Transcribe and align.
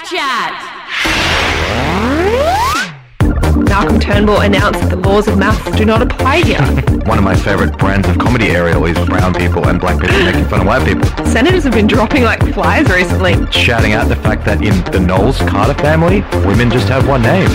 Backchat. 0.00 0.56
Malcolm 3.68 4.00
Turnbull 4.00 4.40
announced 4.40 4.80
that 4.80 4.88
the 4.88 4.96
laws 4.96 5.28
of 5.28 5.36
maths 5.36 5.76
do 5.76 5.84
not 5.84 6.00
apply 6.00 6.40
here. 6.40 6.62
One 7.04 7.18
of 7.18 7.24
my 7.24 7.36
favourite 7.36 7.76
brands 7.78 8.08
of 8.08 8.18
comedy 8.18 8.48
Ariel 8.48 8.84
is 8.86 8.96
brown 9.06 9.34
people 9.34 9.68
and 9.68 9.78
black 9.78 10.00
people 10.00 10.18
making 10.24 10.46
fun 10.46 10.62
of 10.62 10.66
white 10.66 10.86
people. 10.86 11.04
Senators 11.26 11.64
have 11.64 11.74
been 11.74 11.86
dropping 11.86 12.22
like 12.22 12.40
flies 12.54 12.88
recently. 12.88 13.34
Shouting 13.52 13.92
out 13.92 14.08
the 14.08 14.16
fact 14.16 14.44
that 14.46 14.62
in 14.64 14.82
the 14.90 15.00
Knowles 15.00 15.38
Carter 15.40 15.74
family, 15.74 16.22
women 16.46 16.70
just 16.70 16.88
have 16.88 17.06
one 17.06 17.22
name. 17.22 17.48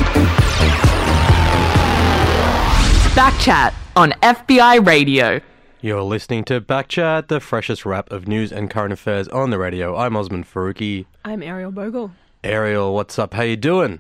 Backchat 3.16 3.74
on 3.96 4.12
FBI 4.22 4.86
Radio. 4.86 5.42
You're 5.82 6.04
listening 6.04 6.44
to 6.46 6.62
Backchat, 6.62 7.28
the 7.28 7.40
freshest 7.40 7.86
wrap 7.86 8.12
of 8.12 8.28
news 8.28 8.52
and 8.52 8.70
current 8.70 8.94
affairs 8.94 9.28
on 9.30 9.50
the 9.50 9.58
radio. 9.58 9.96
I'm 9.96 10.16
Osman 10.16 10.44
Faruqi. 10.44 11.06
I'm 11.24 11.42
Ariel 11.42 11.72
Bogle. 11.72 12.12
Ariel, 12.46 12.94
what's 12.94 13.18
up? 13.18 13.34
How 13.34 13.42
you 13.42 13.56
doing? 13.58 14.00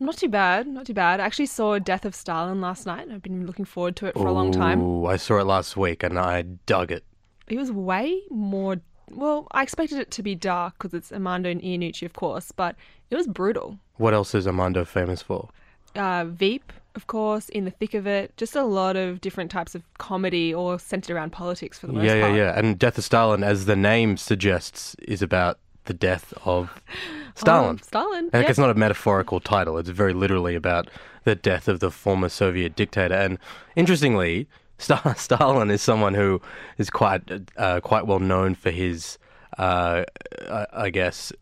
I'm 0.00 0.06
Not 0.06 0.16
too 0.16 0.28
bad, 0.28 0.66
not 0.66 0.86
too 0.86 0.94
bad. 0.94 1.20
I 1.20 1.26
actually 1.26 1.46
saw 1.46 1.78
Death 1.78 2.06
of 2.06 2.14
Stalin 2.14 2.60
last 2.62 2.86
night. 2.86 3.06
I've 3.12 3.22
been 3.22 3.46
looking 3.46 3.66
forward 3.66 3.96
to 3.96 4.06
it 4.06 4.14
for 4.14 4.26
a 4.26 4.32
long 4.32 4.50
time. 4.50 4.80
Ooh, 4.80 5.06
I 5.06 5.16
saw 5.16 5.38
it 5.38 5.44
last 5.44 5.76
week 5.76 6.02
and 6.02 6.18
I 6.18 6.42
dug 6.42 6.90
it. 6.90 7.04
It 7.48 7.58
was 7.58 7.70
way 7.70 8.22
more. 8.30 8.80
Well, 9.10 9.46
I 9.52 9.62
expected 9.62 9.98
it 9.98 10.10
to 10.12 10.22
be 10.22 10.34
dark 10.34 10.78
because 10.78 10.94
it's 10.94 11.12
Armando 11.12 11.52
Iannucci, 11.52 12.04
of 12.06 12.14
course, 12.14 12.50
but 12.50 12.76
it 13.10 13.16
was 13.16 13.26
brutal. 13.26 13.78
What 13.98 14.14
else 14.14 14.34
is 14.34 14.46
Armando 14.46 14.86
famous 14.86 15.20
for? 15.20 15.50
Uh, 15.94 16.24
Veep, 16.24 16.72
of 16.94 17.06
course, 17.06 17.50
in 17.50 17.66
the 17.66 17.70
thick 17.70 17.92
of 17.92 18.06
it. 18.06 18.34
Just 18.38 18.56
a 18.56 18.64
lot 18.64 18.96
of 18.96 19.20
different 19.20 19.50
types 19.50 19.74
of 19.74 19.82
comedy, 19.98 20.54
or 20.54 20.78
centered 20.78 21.14
around 21.14 21.32
politics 21.32 21.78
for 21.78 21.88
the 21.88 21.92
most 21.92 22.06
part. 22.06 22.16
yeah, 22.18 22.28
yeah, 22.28 22.34
yeah. 22.34 22.58
And 22.58 22.78
Death 22.78 22.96
of 22.96 23.04
Stalin, 23.04 23.44
as 23.44 23.66
the 23.66 23.76
name 23.76 24.16
suggests, 24.16 24.96
is 25.02 25.20
about 25.20 25.58
the 25.84 25.94
death 25.94 26.32
of 26.44 26.70
Stalin. 27.34 27.78
Oh, 27.80 27.84
Stalin. 27.84 28.30
And 28.32 28.44
it's 28.46 28.58
not 28.58 28.70
a 28.70 28.74
metaphorical 28.74 29.40
title. 29.40 29.78
It's 29.78 29.88
very 29.88 30.12
literally 30.12 30.54
about 30.54 30.88
the 31.24 31.34
death 31.34 31.68
of 31.68 31.80
the 31.80 31.90
former 31.90 32.28
Soviet 32.28 32.76
dictator. 32.76 33.14
And 33.14 33.38
interestingly, 33.76 34.48
Sta- 34.78 35.14
Stalin 35.14 35.70
is 35.70 35.82
someone 35.82 36.14
who 36.14 36.40
is 36.78 36.90
quite 36.90 37.22
uh, 37.56 37.80
quite 37.80 38.06
well 38.06 38.18
known 38.18 38.54
for 38.54 38.70
his, 38.70 39.18
uh, 39.58 40.04
I 40.50 40.66
I 40.72 40.90
guess, 40.90 41.32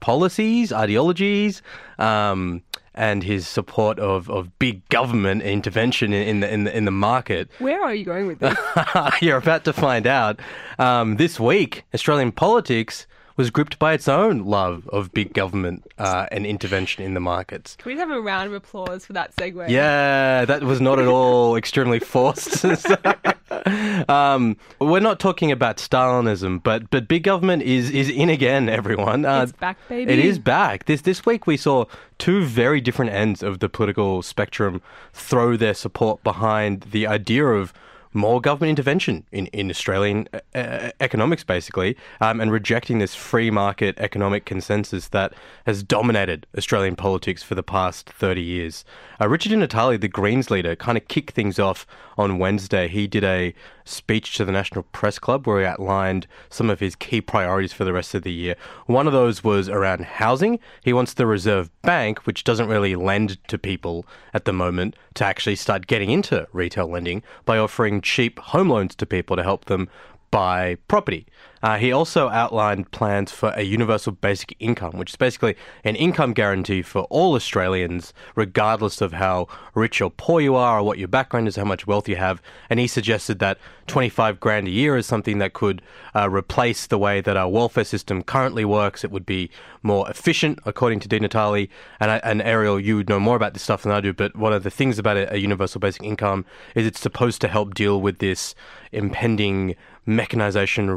policies, 0.00 0.72
ideologies, 0.72 1.62
um, 1.98 2.62
and 2.94 3.22
his 3.22 3.46
support 3.46 3.98
of, 3.98 4.28
of 4.28 4.58
big 4.58 4.86
government 4.88 5.42
intervention 5.42 6.12
in, 6.12 6.26
in 6.28 6.40
the 6.40 6.52
in 6.52 6.64
the 6.64 6.76
in 6.76 6.84
the 6.84 6.90
market. 6.90 7.48
Where 7.58 7.82
are 7.82 7.94
you 7.94 8.04
going 8.04 8.26
with 8.26 8.40
this? 8.40 8.58
You're 9.22 9.38
about 9.38 9.64
to 9.64 9.72
find 9.72 10.06
out. 10.06 10.38
Um, 10.78 11.16
this 11.16 11.40
week, 11.40 11.84
Australian 11.94 12.32
politics 12.32 13.06
was 13.38 13.50
gripped 13.50 13.78
by 13.78 13.92
its 13.92 14.08
own 14.08 14.44
love 14.44 14.88
of 14.88 15.12
big 15.12 15.32
government 15.32 15.86
uh, 15.96 16.26
and 16.32 16.44
intervention 16.44 17.04
in 17.04 17.14
the 17.14 17.20
markets. 17.20 17.76
Can 17.76 17.92
we 17.92 17.98
have 17.98 18.10
a 18.10 18.20
round 18.20 18.48
of 18.48 18.52
applause 18.52 19.06
for 19.06 19.12
that 19.12 19.34
segue? 19.36 19.68
Yeah, 19.68 20.44
that 20.44 20.64
was 20.64 20.80
not 20.80 20.98
at 20.98 21.06
all 21.06 21.54
extremely 21.62 22.00
forced. 22.00 22.64
um, 24.08 24.56
we're 24.80 24.98
not 24.98 25.20
talking 25.20 25.52
about 25.52 25.76
Stalinism, 25.76 26.60
but 26.62 26.90
but 26.90 27.06
big 27.06 27.22
government 27.22 27.62
is 27.62 27.90
is 27.90 28.10
in 28.10 28.28
again, 28.28 28.68
everyone. 28.68 29.24
Uh, 29.24 29.44
It's 29.44 29.52
back, 29.52 29.78
baby. 29.88 30.12
It 30.12 30.18
is 30.18 30.40
back. 30.40 30.86
This 30.86 31.02
this 31.02 31.24
week 31.24 31.46
we 31.46 31.56
saw 31.56 31.84
two 32.18 32.44
very 32.44 32.80
different 32.80 33.12
ends 33.12 33.44
of 33.44 33.60
the 33.60 33.68
political 33.68 34.20
spectrum 34.22 34.82
throw 35.12 35.56
their 35.56 35.74
support 35.74 36.24
behind 36.24 36.88
the 36.90 37.06
idea 37.06 37.46
of 37.46 37.72
more 38.12 38.40
government 38.40 38.70
intervention 38.70 39.24
in, 39.32 39.46
in 39.48 39.70
Australian 39.70 40.28
uh, 40.32 40.40
uh, 40.54 40.90
economics, 41.00 41.44
basically, 41.44 41.96
um, 42.20 42.40
and 42.40 42.50
rejecting 42.50 42.98
this 42.98 43.14
free 43.14 43.50
market 43.50 43.98
economic 43.98 44.44
consensus 44.44 45.08
that 45.08 45.32
has 45.66 45.82
dominated 45.82 46.46
Australian 46.56 46.96
politics 46.96 47.42
for 47.42 47.54
the 47.54 47.62
past 47.62 48.08
30 48.10 48.42
years. 48.42 48.84
Uh, 49.20 49.28
Richard 49.28 49.50
Di 49.50 49.56
Natale, 49.56 49.96
the 49.98 50.08
Greens 50.08 50.50
leader, 50.50 50.76
kind 50.76 50.96
of 50.96 51.08
kicked 51.08 51.34
things 51.34 51.58
off 51.58 51.86
on 52.16 52.38
Wednesday. 52.38 52.88
He 52.88 53.06
did 53.06 53.24
a 53.24 53.54
speech 53.84 54.36
to 54.36 54.44
the 54.44 54.52
National 54.52 54.82
Press 54.84 55.18
Club 55.18 55.46
where 55.46 55.60
he 55.60 55.66
outlined 55.66 56.26
some 56.50 56.68
of 56.68 56.80
his 56.80 56.94
key 56.94 57.20
priorities 57.20 57.72
for 57.72 57.84
the 57.84 57.92
rest 57.92 58.14
of 58.14 58.22
the 58.22 58.32
year. 58.32 58.54
One 58.86 59.06
of 59.06 59.12
those 59.12 59.42
was 59.42 59.68
around 59.68 60.04
housing. 60.04 60.58
He 60.84 60.92
wants 60.92 61.14
the 61.14 61.26
Reserve 61.26 61.70
Bank, 61.82 62.26
which 62.26 62.44
doesn't 62.44 62.68
really 62.68 62.96
lend 62.96 63.38
to 63.48 63.58
people 63.58 64.06
at 64.34 64.44
the 64.44 64.52
moment, 64.52 64.94
to 65.14 65.24
actually 65.24 65.56
start 65.56 65.86
getting 65.86 66.10
into 66.10 66.46
retail 66.52 66.86
lending 66.86 67.22
by 67.44 67.58
offering 67.58 67.97
cheap 68.02 68.38
home 68.38 68.68
loans 68.68 68.94
to 68.96 69.06
people 69.06 69.36
to 69.36 69.42
help 69.42 69.66
them 69.66 69.88
buy 70.30 70.76
property. 70.88 71.26
Uh, 71.62 71.76
he 71.76 71.92
also 71.92 72.28
outlined 72.28 72.90
plans 72.90 73.32
for 73.32 73.52
a 73.56 73.62
universal 73.62 74.12
basic 74.12 74.54
income, 74.60 74.96
which 74.96 75.10
is 75.12 75.16
basically 75.16 75.56
an 75.84 75.96
income 75.96 76.32
guarantee 76.32 76.82
for 76.82 77.02
all 77.04 77.34
Australians, 77.34 78.12
regardless 78.34 79.00
of 79.00 79.12
how 79.12 79.46
rich 79.74 80.00
or 80.00 80.10
poor 80.10 80.40
you 80.40 80.54
are, 80.54 80.78
or 80.78 80.82
what 80.82 80.98
your 80.98 81.08
background 81.08 81.48
is, 81.48 81.56
how 81.56 81.64
much 81.64 81.86
wealth 81.86 82.08
you 82.08 82.16
have. 82.16 82.40
And 82.70 82.78
he 82.78 82.86
suggested 82.86 83.38
that 83.40 83.58
25 83.86 84.38
grand 84.38 84.68
a 84.68 84.70
year 84.70 84.96
is 84.96 85.06
something 85.06 85.38
that 85.38 85.52
could 85.52 85.82
uh, 86.14 86.28
replace 86.28 86.86
the 86.86 86.98
way 86.98 87.20
that 87.20 87.36
our 87.36 87.48
welfare 87.48 87.84
system 87.84 88.22
currently 88.22 88.64
works. 88.64 89.04
It 89.04 89.10
would 89.10 89.26
be 89.26 89.50
more 89.82 90.08
efficient, 90.10 90.58
according 90.64 91.00
to 91.00 91.08
Di 91.08 91.18
Natale. 91.18 91.68
And, 92.00 92.10
I, 92.10 92.16
and 92.18 92.42
Ariel, 92.42 92.78
you 92.78 93.04
know 93.08 93.20
more 93.20 93.36
about 93.36 93.54
this 93.54 93.62
stuff 93.62 93.82
than 93.82 93.92
I 93.92 94.00
do, 94.00 94.12
but 94.12 94.36
one 94.36 94.52
of 94.52 94.62
the 94.62 94.70
things 94.70 94.98
about 94.98 95.16
a, 95.16 95.34
a 95.34 95.36
universal 95.36 95.80
basic 95.80 96.02
income 96.02 96.44
is 96.74 96.86
it's 96.86 97.00
supposed 97.00 97.40
to 97.40 97.48
help 97.48 97.74
deal 97.74 98.00
with 98.00 98.18
this 98.18 98.54
impending 98.92 99.74
mechanization, 100.06 100.90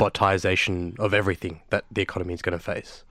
robotization 0.00 0.98
of 0.98 1.14
everything 1.14 1.60
that 1.70 1.84
the 1.90 2.02
economy 2.02 2.34
is 2.34 2.42
going 2.42 2.56
to 2.56 2.62
face. 2.62 3.04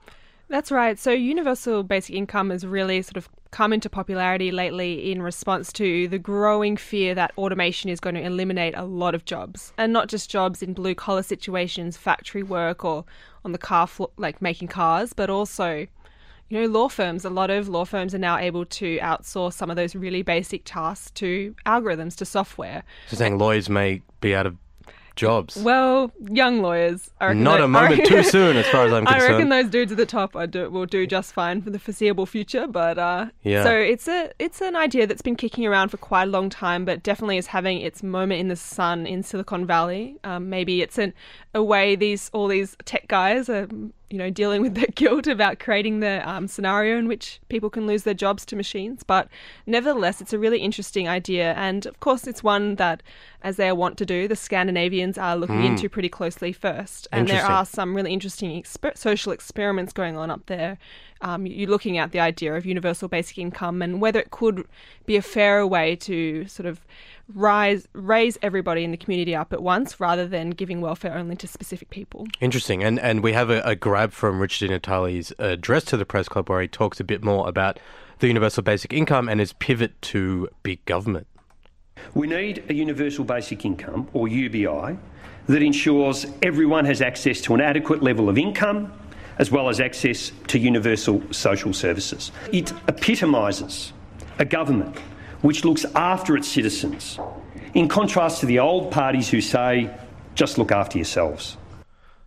That's 0.48 0.72
right. 0.72 0.98
So, 0.98 1.12
universal 1.12 1.84
basic 1.84 2.16
income 2.16 2.50
has 2.50 2.66
really 2.66 3.02
sort 3.02 3.16
of 3.16 3.28
come 3.52 3.72
into 3.72 3.88
popularity 3.88 4.50
lately 4.50 5.12
in 5.12 5.22
response 5.22 5.72
to 5.74 6.08
the 6.08 6.18
growing 6.18 6.76
fear 6.76 7.14
that 7.14 7.32
automation 7.38 7.88
is 7.88 8.00
going 8.00 8.16
to 8.16 8.22
eliminate 8.22 8.74
a 8.76 8.84
lot 8.84 9.14
of 9.14 9.24
jobs. 9.24 9.72
And 9.78 9.92
not 9.92 10.08
just 10.08 10.28
jobs 10.28 10.60
in 10.60 10.72
blue 10.72 10.96
collar 10.96 11.22
situations, 11.22 11.96
factory 11.96 12.42
work, 12.42 12.84
or 12.84 13.04
on 13.44 13.52
the 13.52 13.58
car 13.58 13.86
floor, 13.86 14.10
like 14.16 14.42
making 14.42 14.68
cars, 14.68 15.12
but 15.12 15.30
also, 15.30 15.86
you 16.48 16.60
know, 16.60 16.66
law 16.66 16.88
firms. 16.88 17.24
A 17.24 17.30
lot 17.30 17.50
of 17.50 17.68
law 17.68 17.84
firms 17.84 18.12
are 18.12 18.18
now 18.18 18.36
able 18.36 18.64
to 18.64 18.98
outsource 18.98 19.52
some 19.52 19.70
of 19.70 19.76
those 19.76 19.94
really 19.94 20.22
basic 20.22 20.62
tasks 20.64 21.12
to 21.12 21.54
algorithms, 21.64 22.16
to 22.16 22.24
software. 22.24 22.82
So 23.06 23.16
saying 23.16 23.38
lawyers 23.38 23.68
may 23.68 24.02
be 24.20 24.34
out 24.34 24.46
of 24.46 24.56
jobs. 25.16 25.56
Well, 25.56 26.12
young 26.30 26.62
lawyers. 26.62 27.10
I 27.20 27.32
Not 27.32 27.58
tho- 27.58 27.64
a 27.64 27.68
moment 27.68 28.00
reckon- 28.00 28.16
too 28.16 28.22
soon, 28.36 28.56
as 28.56 28.66
far 28.68 28.86
as 28.86 28.92
I'm 28.92 29.04
concerned. 29.06 29.22
I 29.22 29.28
reckon 29.32 29.48
those 29.48 29.68
dudes 29.68 29.92
at 29.92 29.98
the 29.98 30.06
top 30.06 30.34
are 30.36 30.46
do, 30.46 30.68
will 30.70 30.86
do 30.86 31.06
just 31.06 31.32
fine 31.32 31.62
for 31.62 31.70
the 31.70 31.78
foreseeable 31.78 32.26
future. 32.26 32.66
But 32.66 32.98
uh, 32.98 33.26
Yeah. 33.42 33.64
so 33.64 33.72
it's 33.76 34.08
a 34.08 34.30
it's 34.38 34.60
an 34.60 34.76
idea 34.76 35.06
that's 35.06 35.22
been 35.22 35.36
kicking 35.36 35.66
around 35.66 35.88
for 35.90 35.96
quite 35.96 36.28
a 36.28 36.30
long 36.30 36.48
time, 36.50 36.84
but 36.84 37.02
definitely 37.02 37.36
is 37.36 37.48
having 37.48 37.80
its 37.80 38.02
moment 38.02 38.40
in 38.40 38.48
the 38.48 38.56
sun 38.56 39.06
in 39.06 39.22
Silicon 39.22 39.66
Valley. 39.66 40.16
Um, 40.24 40.48
maybe 40.50 40.82
it's 40.82 40.98
an, 40.98 41.12
a 41.54 41.62
way 41.62 41.96
these 41.96 42.30
all 42.32 42.48
these 42.48 42.76
tech 42.84 43.08
guys 43.08 43.48
are 43.48 43.68
you 44.10 44.18
know 44.18 44.28
dealing 44.28 44.60
with 44.60 44.74
their 44.74 44.86
guilt 44.94 45.26
about 45.26 45.58
creating 45.58 46.00
the 46.00 46.28
um, 46.28 46.48
scenario 46.48 46.98
in 46.98 47.08
which 47.08 47.40
people 47.48 47.70
can 47.70 47.86
lose 47.86 48.02
their 48.02 48.14
jobs 48.14 48.44
to 48.46 48.56
machines. 48.56 49.02
But 49.02 49.28
nevertheless, 49.66 50.20
it's 50.20 50.32
a 50.32 50.38
really 50.38 50.58
interesting 50.58 51.08
idea, 51.08 51.54
and 51.54 51.86
of 51.86 52.00
course, 52.00 52.26
it's 52.26 52.42
one 52.42 52.74
that, 52.76 53.02
as 53.42 53.56
they 53.56 53.70
want 53.72 53.96
to 53.98 54.06
do, 54.06 54.28
the 54.28 54.36
Scandinavians 54.36 55.16
are 55.16 55.36
looking 55.36 55.64
into 55.64 55.88
pretty 55.88 56.08
closely 56.08 56.52
first, 56.52 57.08
and 57.12 57.28
there 57.28 57.44
are 57.44 57.64
some 57.64 57.94
really 57.94 58.12
interesting 58.12 58.60
exper- 58.60 58.98
social 58.98 59.32
experiments 59.32 59.92
going 59.92 60.16
on 60.16 60.30
up 60.30 60.46
there. 60.46 60.78
Um, 61.22 61.46
you're 61.46 61.68
looking 61.68 61.98
at 61.98 62.12
the 62.12 62.20
idea 62.20 62.54
of 62.54 62.64
universal 62.64 63.08
basic 63.08 63.38
income 63.38 63.82
and 63.82 64.00
whether 64.00 64.18
it 64.18 64.30
could 64.30 64.66
be 65.06 65.16
a 65.16 65.22
fairer 65.22 65.66
way 65.66 65.96
to 65.96 66.46
sort 66.46 66.66
of 66.66 66.80
rise 67.34 67.86
raise 67.92 68.38
everybody 68.42 68.82
in 68.82 68.90
the 68.90 68.96
community 68.96 69.34
up 69.34 69.52
at 69.52 69.62
once 69.62 70.00
rather 70.00 70.26
than 70.26 70.50
giving 70.50 70.80
welfare 70.80 71.14
only 71.14 71.36
to 71.36 71.46
specific 71.46 71.90
people. 71.90 72.26
Interesting. 72.40 72.82
And 72.82 72.98
and 72.98 73.22
we 73.22 73.32
have 73.32 73.50
a, 73.50 73.60
a 73.62 73.76
grab 73.76 74.12
from 74.12 74.40
Richard 74.40 74.68
Di 74.68 74.74
Natale's 74.74 75.32
address 75.38 75.84
to 75.86 75.96
the 75.96 76.06
press 76.06 76.28
club 76.28 76.48
where 76.48 76.60
he 76.60 76.68
talks 76.68 77.00
a 77.00 77.04
bit 77.04 77.22
more 77.22 77.48
about 77.48 77.78
the 78.20 78.26
universal 78.26 78.62
basic 78.62 78.92
income 78.92 79.28
and 79.28 79.40
his 79.40 79.52
pivot 79.54 80.00
to 80.02 80.48
big 80.62 80.84
government. 80.84 81.26
We 82.14 82.26
need 82.26 82.64
a 82.68 82.74
universal 82.74 83.24
basic 83.24 83.64
income, 83.64 84.08
or 84.12 84.28
UBI, 84.28 84.96
that 85.46 85.62
ensures 85.62 86.26
everyone 86.42 86.84
has 86.84 87.02
access 87.02 87.40
to 87.42 87.54
an 87.54 87.60
adequate 87.60 88.02
level 88.02 88.28
of 88.28 88.38
income 88.38 88.92
as 89.40 89.50
well 89.50 89.70
as 89.70 89.80
access 89.80 90.32
to 90.48 90.58
universal 90.58 91.22
social 91.32 91.72
services. 91.72 92.30
It 92.52 92.72
epitomises 92.88 93.94
a 94.38 94.44
government 94.44 94.98
which 95.40 95.64
looks 95.64 95.86
after 95.94 96.36
its 96.36 96.46
citizens, 96.46 97.18
in 97.72 97.88
contrast 97.88 98.40
to 98.40 98.46
the 98.46 98.58
old 98.58 98.92
parties 98.92 99.30
who 99.30 99.40
say, 99.40 99.90
just 100.34 100.58
look 100.58 100.70
after 100.70 100.98
yourselves. 100.98 101.56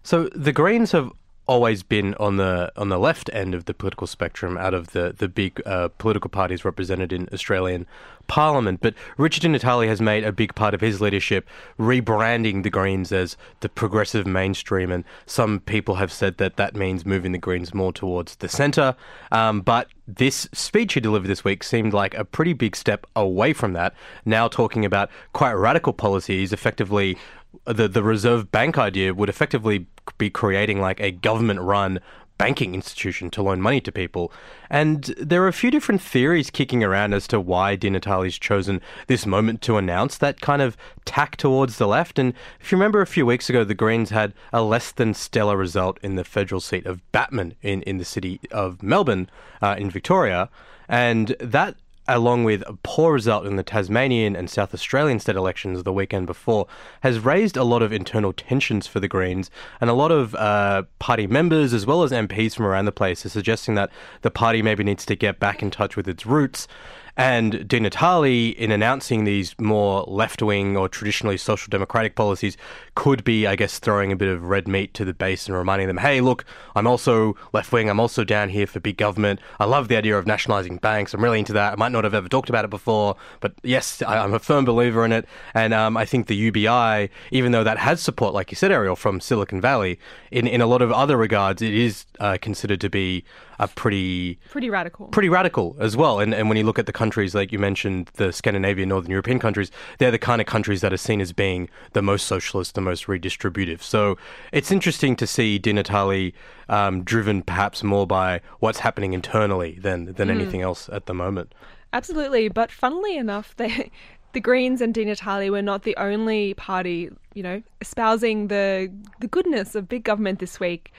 So 0.02 0.28
the 0.36 0.52
Greens 0.52 0.92
have 0.94 1.12
always 1.46 1.84
been 1.84 2.14
on 2.16 2.38
the 2.38 2.72
on 2.76 2.90
the 2.90 2.98
left 2.98 3.30
end 3.34 3.54
of 3.54 3.66
the 3.66 3.74
political 3.74 4.08
spectrum 4.08 4.58
out 4.58 4.74
of 4.74 4.92
the 4.92 5.14
the 5.18 5.28
big 5.28 5.62
uh, 5.66 5.90
political 5.98 6.30
parties 6.30 6.64
represented 6.64 7.12
in 7.12 7.28
Australian 7.34 7.86
Parliament. 8.28 8.80
But 8.82 8.94
Richard 9.18 9.50
Natale 9.50 9.88
has 9.88 10.00
made 10.00 10.24
a 10.24 10.32
big 10.32 10.56
part 10.56 10.74
of 10.74 10.82
his 10.82 11.02
leadership 11.02 11.48
rebranding 11.78 12.64
the 12.64 12.70
Greens 12.70 13.12
as 13.12 13.36
the 13.60 13.70
progressive 13.70 14.26
mainstream, 14.26 14.92
and 14.92 15.04
some 15.26 15.60
people 15.60 15.96
have 15.96 16.12
said 16.12 16.38
that 16.38 16.56
that 16.56 16.76
means 16.76 17.06
moving 17.06 17.34
the 17.34 17.38
Greens 17.38 17.74
more 17.74 17.92
towards 17.92 18.38
the 18.38 18.48
centre. 18.48 18.96
Um, 19.32 19.62
but 19.62 19.90
this 20.08 20.48
speech 20.54 20.94
he 20.94 21.00
delivered 21.00 21.28
this 21.28 21.44
week 21.44 21.64
seemed 21.64 21.94
like 21.94 22.14
a 22.16 22.26
pretty 22.26 22.54
big 22.54 22.76
step 22.76 23.06
away 23.16 23.54
from 23.54 23.74
that. 23.74 23.94
Now 24.26 24.48
talking 24.48 24.86
about 24.86 25.10
quite 25.34 25.54
radical 25.54 25.94
policies, 25.94 26.54
effectively 26.54 27.18
the 27.66 27.88
the 27.88 28.04
Reserve 28.04 28.52
Bank 28.52 28.78
idea 28.78 29.14
would 29.14 29.30
effectively 29.30 29.88
be 30.18 30.30
creating 30.30 30.82
like 30.82 31.00
a 31.00 31.12
government 31.12 31.62
run 31.62 32.00
banking 32.38 32.74
institution 32.74 33.30
to 33.30 33.44
loan 33.44 33.62
money 33.62 33.80
to 33.80 33.92
people. 33.92 34.32
And 34.70 35.04
there 35.18 35.44
are 35.44 35.48
a 35.48 35.54
few 35.54 35.70
different 35.70 36.02
theories 36.02 36.50
kicking 36.50 36.84
around 36.84 37.14
as 37.14 37.28
to 37.28 37.40
why 37.40 37.76
Di 37.76 37.90
Natale's 37.90 38.38
chosen 38.38 38.82
this 39.08 39.26
moment 39.26 39.62
to 39.62 39.78
announce 39.78 40.18
that 40.18 40.42
kind 40.42 40.62
of 40.62 40.76
tack 41.06 41.38
towards 41.38 41.78
the 41.78 41.88
left. 41.88 42.18
And 42.18 42.34
if 42.60 42.72
you 42.72 42.78
remember 42.78 43.02
a 43.02 43.08
few 43.08 43.26
weeks 43.26 43.50
ago, 43.50 43.64
the 43.64 43.76
Greens 43.76 44.10
had 44.10 44.34
a 44.52 44.64
less 44.64 44.92
than 44.92 45.14
stellar 45.14 45.56
result 45.56 46.00
in 46.02 46.16
the 46.16 46.24
federal 46.24 46.60
seat 46.60 46.86
of 46.86 47.00
Batman 47.12 47.56
in, 47.62 47.82
in 47.84 47.98
the 47.98 48.06
city 48.06 48.40
of 48.52 48.82
Melbourne 48.82 49.30
uh, 49.62 49.76
in 49.78 49.90
Victoria. 49.90 50.50
And 50.90 51.36
that 51.40 51.76
along 52.08 52.44
with 52.44 52.62
a 52.68 52.74
poor 52.84 53.14
result 53.14 53.46
in 53.46 53.56
the 53.56 53.64
Tasmanian 53.64 54.36
and 54.36 54.50
South 54.50 54.74
Australian 54.74 55.20
state 55.20 55.36
elections 55.36 55.84
the 55.84 55.94
weekend 55.94 56.28
before, 56.28 56.68
has 57.02 57.20
raised 57.20 57.56
a 57.56 57.64
lot 57.64 57.82
of 57.82 57.94
internal 57.94 58.34
tensions 58.34 58.88
for 58.88 59.00
the 59.00 59.08
Greens, 59.08 59.50
and 59.80 59.90
a 59.90 59.94
lot 59.94 60.12
of 60.12 60.36
uh, 60.36 60.84
party 61.00 61.28
members 61.28 61.74
as 61.74 61.86
well 61.86 62.04
as 62.04 62.12
MPs 62.12 62.56
from 62.56 62.66
around 62.66 62.86
the 62.86 62.92
place 62.92 63.26
are 63.26 63.30
suggesting 63.30 63.76
that 63.76 63.90
the 64.22 64.32
party 64.32 64.62
maybe 64.62 64.84
needs 64.84 65.06
to 65.06 65.16
get 65.16 65.40
back 65.40 65.62
in 65.62 65.72
touch 65.72 65.96
with 65.96 66.08
its 66.08 66.26
roots. 66.26 66.68
And 67.16 67.68
Di 67.68 67.80
Natale, 67.80 68.50
in 68.50 68.72
announcing 68.72 69.24
these 69.24 69.54
more 69.60 70.04
left 70.08 70.42
wing 70.42 70.76
or 70.76 70.90
traditionally 70.90 71.38
social 71.38 71.70
democratic 71.70 72.16
policies, 72.16 72.58
could 72.96 73.24
be, 73.24 73.46
I 73.46 73.56
guess, 73.56 73.78
throwing 73.78 74.12
a 74.12 74.16
bit 74.16 74.30
of 74.30 74.44
red 74.46 74.68
meat 74.68 74.96
to 74.96 75.06
the 75.06 75.14
base 75.14 75.48
and 75.48 75.56
reminding 75.56 75.88
them, 75.88 75.98
hey, 75.98 76.22
look, 76.22 76.44
I'm 76.76 76.88
also 76.88 77.36
left 77.54 77.72
wing. 77.72 77.88
I'm 77.88 78.00
also 78.00 78.24
down 78.24 78.50
here 78.50 78.66
for 78.66 78.80
big 78.80 78.98
government. 78.98 79.40
I 79.60 79.66
love 79.66 79.90
the 79.90 79.96
idea 79.96 80.18
of 80.18 80.26
nationalising 80.26 80.78
banks. 80.78 81.14
I'm 81.14 81.24
really 81.24 81.38
into 81.38 81.54
that. 81.54 81.74
I 81.74 81.76
might 81.76 81.92
not 81.92 82.04
have 82.04 82.16
ever 82.16 82.28
talked 82.28 82.50
about 82.50 82.66
it 82.66 82.72
before, 82.72 83.16
but 83.42 83.54
yes, 83.62 84.02
I, 84.02 84.18
I'm 84.18 84.34
a 84.34 84.40
firm 84.40 84.66
believer 84.66 85.06
in 85.06 85.12
it. 85.12 85.28
And 85.54 85.72
um, 85.74 85.96
I 85.98 86.06
think 86.06 86.26
the 86.26 86.36
UBI, 86.36 87.12
even 87.30 87.52
though 87.52 87.64
that 87.64 87.78
has 87.78 88.02
support, 88.02 88.34
like 88.34 88.52
you 88.52 88.56
said, 88.56 88.72
Ariel, 88.72 88.96
from 88.96 89.20
Silicon 89.22 89.62
Valley, 89.62 90.00
in, 90.32 90.48
in 90.48 90.62
a 90.62 90.66
lot 90.68 90.82
of 90.82 90.92
other 90.92 91.16
regards, 91.18 91.62
it 91.62 91.76
is 91.76 92.06
uh, 92.20 92.38
considered 92.42 92.82
to 92.82 92.90
be 92.90 93.24
a 93.60 93.68
pretty 93.68 94.40
Pretty 94.50 94.70
radical. 94.72 95.08
pretty 95.10 95.30
radical 95.30 95.76
as 95.80 95.96
well. 95.96 96.20
And 96.20 96.34
and 96.34 96.50
when 96.50 96.58
you 96.58 96.64
look 96.64 96.80
at 96.80 96.88
the 96.88 96.92
countries 97.04 97.36
like 97.36 97.52
you 97.52 97.60
mentioned, 97.60 98.10
the 98.14 98.32
Scandinavian, 98.32 98.88
Northern 98.88 99.12
European 99.12 99.38
countries, 99.38 99.70
they're 99.98 100.10
the 100.10 100.26
kind 100.32 100.40
of 100.40 100.48
countries 100.48 100.80
that 100.80 100.94
are 100.94 101.04
seen 101.10 101.20
as 101.20 101.34
being 101.34 101.70
the 101.92 102.02
most 102.02 102.26
socialist, 102.28 102.76
the 102.76 102.82
most 102.92 103.08
redistributive. 103.08 103.82
So 103.82 104.18
it's 104.54 104.72
interesting 104.72 105.18
to 105.18 105.28
see 105.28 105.60
Di 105.60 105.74
Natale 105.74 106.32
um, 106.70 107.04
driven 107.04 107.42
perhaps 107.42 107.84
more 107.84 108.08
by 108.08 108.40
what's 108.60 108.80
happening 108.80 109.12
internally 109.12 109.80
than 109.82 110.14
than 110.14 110.30
anything 110.30 110.62
else 110.62 110.88
at 110.98 111.08
the 111.08 111.14
moment. 111.14 111.54
Absolutely, 111.92 112.48
but 112.48 112.72
funnily 112.72 113.18
enough, 113.18 113.54
they, 113.58 113.92
the 114.32 114.40
Greens 114.40 114.80
and 114.80 114.94
Di 114.94 115.04
Natale 115.04 115.50
were 115.50 115.62
not 115.62 115.84
the 115.84 115.98
only 115.98 116.54
party, 116.54 117.10
you 117.34 117.44
know, 117.44 117.62
espousing 117.82 118.48
the 118.48 118.90
the 119.20 119.28
goodness 119.28 119.76
of 119.76 119.90
big 119.90 120.06
government 120.06 120.40
this 120.40 120.58
week. 120.58 120.94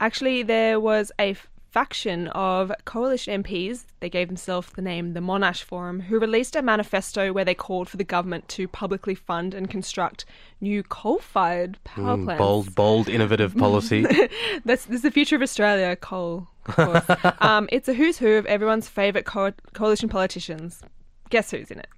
Actually, 0.00 0.42
there 0.42 0.78
was 0.78 1.10
a 1.18 1.34
faction 1.76 2.28
of 2.28 2.72
coalition 2.86 3.42
MPs. 3.42 3.84
They 4.00 4.08
gave 4.08 4.28
themselves 4.28 4.70
the 4.70 4.80
name 4.80 5.12
the 5.12 5.20
Monash 5.20 5.62
Forum, 5.62 6.00
who 6.00 6.18
released 6.18 6.56
a 6.56 6.62
manifesto 6.62 7.34
where 7.34 7.44
they 7.44 7.54
called 7.54 7.90
for 7.90 7.98
the 7.98 8.04
government 8.04 8.48
to 8.48 8.66
publicly 8.66 9.14
fund 9.14 9.52
and 9.52 9.68
construct 9.68 10.24
new 10.58 10.82
coal-fired 10.82 11.76
power 11.84 12.16
plants. 12.16 12.38
Bold, 12.38 12.74
bold, 12.74 13.10
innovative 13.10 13.54
policy. 13.54 14.06
That's 14.64 14.86
this 14.86 14.96
is 14.96 15.02
the 15.02 15.10
future 15.10 15.36
of 15.36 15.42
Australia. 15.42 15.96
Coal, 15.96 16.48
of 16.64 16.76
course. 16.76 17.34
um, 17.40 17.68
it's 17.70 17.90
a 17.90 17.92
who's 17.92 18.16
who 18.16 18.36
of 18.36 18.46
everyone's 18.46 18.88
favourite 18.88 19.26
co- 19.26 19.52
coalition 19.74 20.08
politicians. 20.08 20.80
Guess 21.28 21.50
who's 21.50 21.70
in 21.70 21.80
it? 21.80 21.88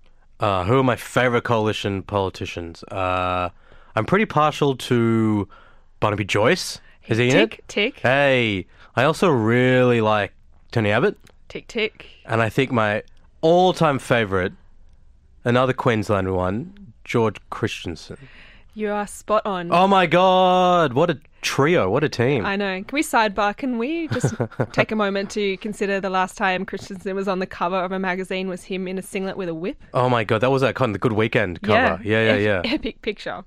Uh, 0.40 0.64
who 0.64 0.80
are 0.80 0.82
my 0.82 0.96
favorite 0.96 1.44
coalition 1.44 2.02
politicians? 2.02 2.82
Uh, 2.90 3.50
I'm 3.94 4.06
pretty 4.06 4.26
partial 4.26 4.74
to 4.76 5.48
Barnaby 6.00 6.24
Joyce. 6.24 6.80
Is 7.06 7.18
he 7.18 7.28
in 7.28 7.34
tick, 7.34 7.58
it? 7.60 7.68
tick, 7.68 8.00
Hey, 8.00 8.66
I 8.98 9.04
also 9.04 9.28
really 9.28 10.00
like 10.00 10.32
Tony 10.72 10.90
Abbott, 10.90 11.16
tick, 11.48 11.68
tick. 11.68 12.06
and 12.26 12.42
I 12.42 12.48
think 12.48 12.72
my 12.72 13.04
all-time 13.42 14.00
favorite, 14.00 14.54
another 15.44 15.72
Queensland 15.72 16.34
one, 16.34 16.94
George 17.04 17.36
Christensen. 17.48 18.18
You 18.78 18.92
are 18.92 19.08
spot 19.08 19.44
on. 19.44 19.72
Oh 19.72 19.88
my 19.88 20.06
God! 20.06 20.92
What 20.92 21.10
a 21.10 21.18
trio! 21.40 21.90
What 21.90 22.04
a 22.04 22.08
team! 22.08 22.46
I 22.46 22.54
know. 22.54 22.76
Can 22.84 22.94
we 22.94 23.02
sidebar? 23.02 23.56
Can 23.56 23.76
we 23.76 24.06
just 24.06 24.36
take 24.72 24.92
a 24.92 24.94
moment 24.94 25.30
to 25.30 25.56
consider 25.56 25.98
the 26.00 26.10
last 26.10 26.36
time 26.36 26.64
Christensen 26.64 27.16
was 27.16 27.26
on 27.26 27.40
the 27.40 27.46
cover 27.46 27.74
of 27.74 27.90
a 27.90 27.98
magazine 27.98 28.46
was 28.46 28.62
him 28.62 28.86
in 28.86 28.96
a 28.96 29.02
singlet 29.02 29.36
with 29.36 29.48
a 29.48 29.54
whip? 29.54 29.82
oh 29.94 30.08
my 30.08 30.22
God! 30.22 30.42
That 30.42 30.52
was 30.52 30.62
that 30.62 30.76
kind 30.76 30.90
of 30.90 30.92
the 30.92 31.00
Good 31.00 31.14
Weekend 31.14 31.60
cover. 31.62 32.00
Yeah, 32.04 32.22
yeah, 32.22 32.36
yeah. 32.36 32.62
Ep- 32.64 32.74
Epic 32.74 33.02
picture. 33.02 33.42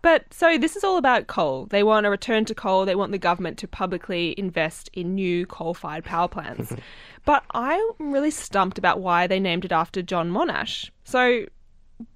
But 0.00 0.32
so 0.32 0.56
this 0.56 0.76
is 0.76 0.82
all 0.82 0.96
about 0.96 1.26
coal. 1.26 1.66
They 1.66 1.82
want 1.82 2.06
a 2.06 2.10
return 2.10 2.46
to 2.46 2.54
coal. 2.54 2.86
They 2.86 2.94
want 2.94 3.12
the 3.12 3.18
government 3.18 3.58
to 3.58 3.68
publicly 3.68 4.34
invest 4.38 4.88
in 4.94 5.14
new 5.14 5.44
coal-fired 5.44 6.06
power 6.06 6.26
plants. 6.26 6.72
but 7.26 7.44
I'm 7.50 7.82
really 7.98 8.30
stumped 8.30 8.78
about 8.78 8.98
why 8.98 9.26
they 9.26 9.40
named 9.40 9.66
it 9.66 9.72
after 9.72 10.00
John 10.00 10.30
Monash. 10.30 10.88
So. 11.04 11.44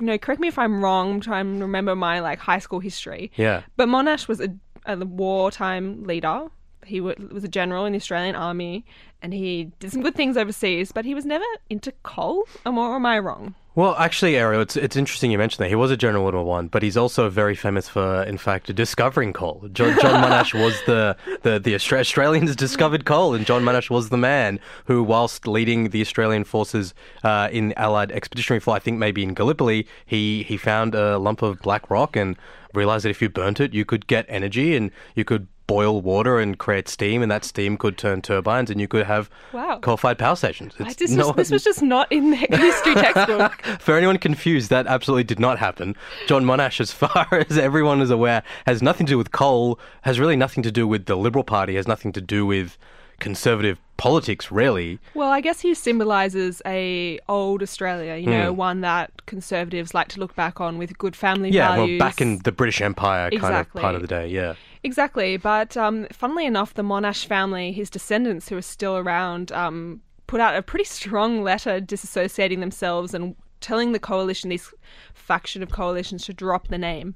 You 0.00 0.06
know, 0.06 0.18
correct 0.18 0.40
me 0.40 0.48
if 0.48 0.58
I'm 0.58 0.82
wrong. 0.82 1.10
I'm 1.10 1.20
trying 1.20 1.58
to 1.58 1.64
remember 1.64 1.94
my 1.94 2.20
like 2.20 2.38
high 2.38 2.58
school 2.58 2.80
history. 2.80 3.30
Yeah. 3.36 3.62
But 3.76 3.88
Monash 3.88 4.28
was 4.28 4.40
a, 4.40 4.48
a 4.86 4.96
wartime 4.96 6.04
leader. 6.04 6.48
He 6.86 7.00
was 7.00 7.44
a 7.44 7.48
general 7.48 7.84
in 7.84 7.92
the 7.92 7.98
Australian 7.98 8.36
Army, 8.36 8.84
and 9.22 9.32
he 9.32 9.72
did 9.78 9.92
some 9.92 10.02
good 10.02 10.14
things 10.14 10.36
overseas. 10.36 10.92
But 10.92 11.04
he 11.04 11.14
was 11.14 11.24
never 11.24 11.44
into 11.70 11.92
coal. 12.02 12.44
Am, 12.66 12.78
or 12.78 12.94
am 12.94 13.06
I 13.06 13.18
wrong? 13.18 13.54
Well, 13.76 13.96
actually, 13.96 14.36
Ariel, 14.36 14.60
it's 14.60 14.76
it's 14.76 14.94
interesting 14.94 15.32
you 15.32 15.38
mentioned 15.38 15.64
that 15.64 15.68
he 15.68 15.74
was 15.74 15.90
a 15.90 15.96
general 15.96 16.20
in 16.28 16.34
World 16.34 16.46
War 16.46 16.54
One, 16.56 16.68
but 16.68 16.84
he's 16.84 16.96
also 16.96 17.28
very 17.28 17.56
famous 17.56 17.88
for, 17.88 18.22
in 18.22 18.38
fact, 18.38 18.72
discovering 18.72 19.32
coal. 19.32 19.68
John, 19.72 19.98
John 20.00 20.22
Monash 20.22 20.54
was 20.62 20.80
the 20.86 21.16
the 21.42 21.58
the 21.58 21.74
Austra- 21.74 21.98
Australians 21.98 22.54
discovered 22.54 23.04
coal, 23.04 23.34
and 23.34 23.44
John 23.44 23.64
Monash 23.64 23.90
was 23.90 24.10
the 24.10 24.16
man 24.16 24.60
who, 24.84 25.02
whilst 25.02 25.48
leading 25.48 25.90
the 25.90 26.00
Australian 26.02 26.44
forces 26.44 26.94
uh, 27.24 27.48
in 27.50 27.72
Allied 27.76 28.12
expeditionary 28.12 28.60
flight, 28.60 28.82
I 28.82 28.84
think 28.84 28.98
maybe 28.98 29.24
in 29.24 29.34
Gallipoli, 29.34 29.88
he 30.06 30.44
he 30.44 30.56
found 30.56 30.94
a 30.94 31.18
lump 31.18 31.42
of 31.42 31.60
black 31.60 31.90
rock 31.90 32.14
and 32.14 32.36
realized 32.74 33.04
that 33.04 33.10
if 33.10 33.20
you 33.20 33.28
burnt 33.28 33.58
it, 33.58 33.74
you 33.74 33.84
could 33.84 34.06
get 34.06 34.24
energy 34.28 34.76
and 34.76 34.92
you 35.16 35.24
could 35.24 35.48
boil 35.66 36.00
water 36.02 36.38
and 36.38 36.58
create 36.58 36.88
steam, 36.88 37.22
and 37.22 37.30
that 37.30 37.44
steam 37.44 37.76
could 37.76 37.96
turn 37.96 38.20
turbines, 38.20 38.70
and 38.70 38.80
you 38.80 38.86
could 38.88 39.06
have 39.06 39.30
Wow. 39.52 39.78
coal-fired 39.80 40.18
power 40.18 40.36
stations. 40.36 40.74
I- 40.78 40.84
It's 40.86 40.96
This, 40.96 41.10
no- 41.12 41.32
this 41.32 41.50
was 41.50 41.64
just 41.64 41.82
not 41.82 42.10
in 42.12 42.30
the 42.30 42.36
history 42.50 42.94
textbook. 42.94 43.62
for 43.80 43.96
anyone 43.96 44.18
confused, 44.18 44.68
that 44.70 44.86
absolutely 44.86 45.24
did 45.24 45.40
not 45.40 45.58
happen. 45.58 45.96
John 46.26 46.44
Monash, 46.44 46.80
as 46.80 46.92
far 47.02 47.26
as 47.48 47.56
everyone 47.56 48.00
is 48.02 48.10
aware, 48.10 48.42
has 48.66 48.82
nothing 48.82 49.06
to 49.06 49.12
do 49.12 49.18
with 49.18 49.32
coal, 49.32 49.78
has 50.02 50.20
really 50.20 50.36
nothing 50.36 50.62
to 50.64 50.70
do 50.72 50.86
with 50.86 51.06
the 51.06 51.16
Liberal 51.16 51.44
Party, 51.44 51.76
has 51.76 51.88
nothing 51.88 52.12
to 52.12 52.20
do 52.20 52.44
with 52.44 52.76
conservative 53.20 53.78
politics, 53.96 54.50
really. 54.50 54.98
Well, 55.14 55.30
I 55.30 55.40
guess 55.40 55.60
he 55.60 55.74
symbolises 55.74 56.60
a 56.66 57.18
old 57.28 57.62
Australia. 57.62 58.16
You 58.16 58.30
know, 58.30 58.52
one 58.52 58.80
that 58.82 59.26
conservatives 59.26 59.94
like 59.94 60.08
to 60.08 60.20
look 60.20 60.34
back 60.34 60.60
on 60.60 60.78
with 60.78 60.96
good 60.98 61.16
family. 61.16 61.50
Yeah, 61.50 61.76
values. 61.76 62.00
well, 62.00 62.08
back 62.08 62.20
in 62.20 62.38
the 62.38 62.52
British 62.52 62.80
Empire 62.80 63.30
kind 63.30 63.54
of 63.54 63.72
part 63.72 63.94
of 63.94 64.02
the 64.02 64.08
day, 64.08 64.28
yeah. 64.28 64.54
Exactly, 64.82 65.38
but 65.38 65.76
um, 65.76 66.06
funnily 66.12 66.44
enough, 66.44 66.74
the 66.74 66.82
Monash 66.82 67.24
family, 67.24 67.72
his 67.72 67.88
descendants 67.88 68.48
who 68.48 68.56
are 68.56 68.62
still 68.62 68.96
around, 68.96 69.50
um, 69.52 70.02
put 70.26 70.40
out 70.40 70.56
a 70.56 70.62
pretty 70.62 70.84
strong 70.84 71.42
letter 71.42 71.80
disassociating 71.80 72.60
themselves 72.60 73.14
and 73.14 73.34
telling 73.60 73.92
the 73.92 73.98
coalition, 73.98 74.50
this 74.50 74.74
faction 75.14 75.62
of 75.62 75.70
coalitions, 75.70 76.26
to 76.26 76.34
drop 76.34 76.68
the 76.68 76.76
name. 76.76 77.14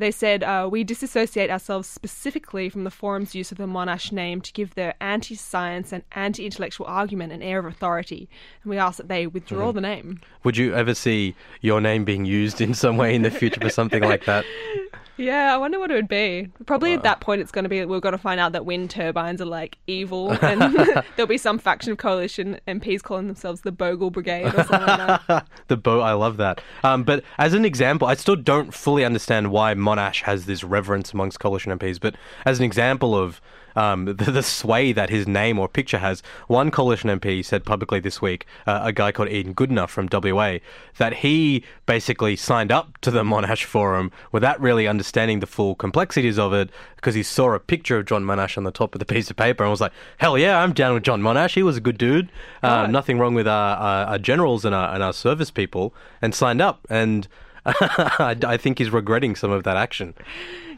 They 0.00 0.10
said, 0.10 0.42
uh, 0.42 0.66
We 0.72 0.82
disassociate 0.82 1.50
ourselves 1.50 1.86
specifically 1.86 2.70
from 2.70 2.84
the 2.84 2.90
forum's 2.90 3.34
use 3.34 3.52
of 3.52 3.58
the 3.58 3.66
Monash 3.66 4.12
name 4.12 4.40
to 4.40 4.52
give 4.54 4.74
their 4.74 4.94
anti 4.98 5.34
science 5.34 5.92
and 5.92 6.02
anti 6.12 6.46
intellectual 6.46 6.86
argument 6.86 7.34
an 7.34 7.42
air 7.42 7.58
of 7.58 7.66
authority, 7.66 8.26
and 8.62 8.70
we 8.70 8.78
ask 8.78 8.96
that 8.96 9.08
they 9.08 9.26
withdraw 9.26 9.72
the 9.72 9.82
name. 9.82 10.22
Would 10.42 10.56
you 10.56 10.74
ever 10.74 10.94
see 10.94 11.34
your 11.60 11.82
name 11.82 12.04
being 12.06 12.24
used 12.24 12.62
in 12.62 12.72
some 12.72 12.96
way 12.96 13.14
in 13.14 13.20
the 13.20 13.30
future 13.30 13.60
for 13.60 13.68
something 13.68 14.02
like 14.02 14.24
that? 14.24 14.46
Yeah, 15.20 15.54
I 15.54 15.58
wonder 15.58 15.78
what 15.78 15.90
it 15.90 15.94
would 15.94 16.08
be. 16.08 16.48
Probably 16.64 16.94
at 16.94 17.02
that 17.02 17.20
point, 17.20 17.42
it's 17.42 17.52
going 17.52 17.64
to 17.64 17.68
be 17.68 17.84
we're 17.84 18.00
going 18.00 18.12
to 18.12 18.18
find 18.18 18.40
out 18.40 18.52
that 18.52 18.64
wind 18.64 18.88
turbines 18.88 19.42
are 19.42 19.46
like 19.46 19.76
evil, 19.86 20.32
and 20.42 20.74
there'll 21.16 21.26
be 21.26 21.36
some 21.36 21.58
faction 21.58 21.92
of 21.92 21.98
coalition 21.98 22.58
MPs 22.66 23.02
calling 23.02 23.26
themselves 23.26 23.60
the 23.60 23.70
Bogle 23.70 24.10
Brigade 24.10 24.46
or 24.46 24.64
something 24.64 24.86
like 24.86 25.26
that. 25.26 25.46
the 25.68 25.76
boat, 25.76 26.00
I 26.00 26.12
love 26.14 26.38
that. 26.38 26.62
Um, 26.82 27.04
but 27.04 27.22
as 27.36 27.52
an 27.52 27.66
example, 27.66 28.08
I 28.08 28.14
still 28.14 28.36
don't 28.36 28.72
fully 28.72 29.04
understand 29.04 29.50
why 29.50 29.74
Monash 29.74 30.22
has 30.22 30.46
this 30.46 30.64
reverence 30.64 31.12
amongst 31.12 31.38
coalition 31.38 31.78
MPs. 31.78 32.00
But 32.00 32.16
as 32.46 32.58
an 32.58 32.64
example 32.64 33.14
of 33.14 33.42
um, 33.76 34.04
the, 34.16 34.30
the 34.30 34.42
sway 34.42 34.92
that 34.92 35.10
his 35.10 35.26
name 35.26 35.58
or 35.58 35.68
picture 35.68 35.98
has. 35.98 36.22
One 36.48 36.70
coalition 36.70 37.10
MP 37.10 37.44
said 37.44 37.64
publicly 37.64 38.00
this 38.00 38.20
week, 38.20 38.46
uh, 38.66 38.80
a 38.84 38.92
guy 38.92 39.12
called 39.12 39.28
Ian 39.28 39.54
Goodenough 39.54 39.88
from 39.88 40.08
WA, 40.12 40.58
that 40.98 41.14
he 41.14 41.64
basically 41.86 42.36
signed 42.36 42.72
up 42.72 42.98
to 42.98 43.10
the 43.10 43.22
Monash 43.30 43.64
Forum 43.64 44.10
without 44.32 44.60
really 44.60 44.86
understanding 44.86 45.40
the 45.40 45.46
full 45.46 45.74
complexities 45.74 46.38
of 46.38 46.52
it 46.52 46.70
because 46.96 47.14
he 47.14 47.22
saw 47.22 47.52
a 47.54 47.60
picture 47.60 47.98
of 47.98 48.06
John 48.06 48.24
Monash 48.24 48.56
on 48.56 48.64
the 48.64 48.70
top 48.70 48.94
of 48.94 48.98
the 48.98 49.04
piece 49.14 49.30
of 49.30 49.36
paper 49.36 49.64
and 49.64 49.70
was 49.70 49.80
like, 49.80 49.92
hell 50.18 50.36
yeah, 50.36 50.62
I'm 50.62 50.72
down 50.72 50.94
with 50.94 51.02
John 51.02 51.22
Monash. 51.22 51.54
He 51.54 51.62
was 51.62 51.76
a 51.76 51.80
good 51.80 51.98
dude. 51.98 52.30
Uh, 52.62 52.86
nothing 52.86 53.18
wrong 53.18 53.34
with 53.34 53.48
our, 53.48 53.76
our, 53.76 54.06
our 54.06 54.18
generals 54.18 54.64
and 54.64 54.74
our, 54.74 54.94
and 54.94 55.02
our 55.02 55.12
service 55.12 55.50
people 55.50 55.94
and 56.20 56.34
signed 56.34 56.60
up. 56.60 56.86
And 56.90 57.26
I, 57.66 58.36
I 58.44 58.56
think 58.56 58.78
he's 58.78 58.90
regretting 58.90 59.36
some 59.36 59.50
of 59.50 59.64
that 59.64 59.76
action. 59.76 60.14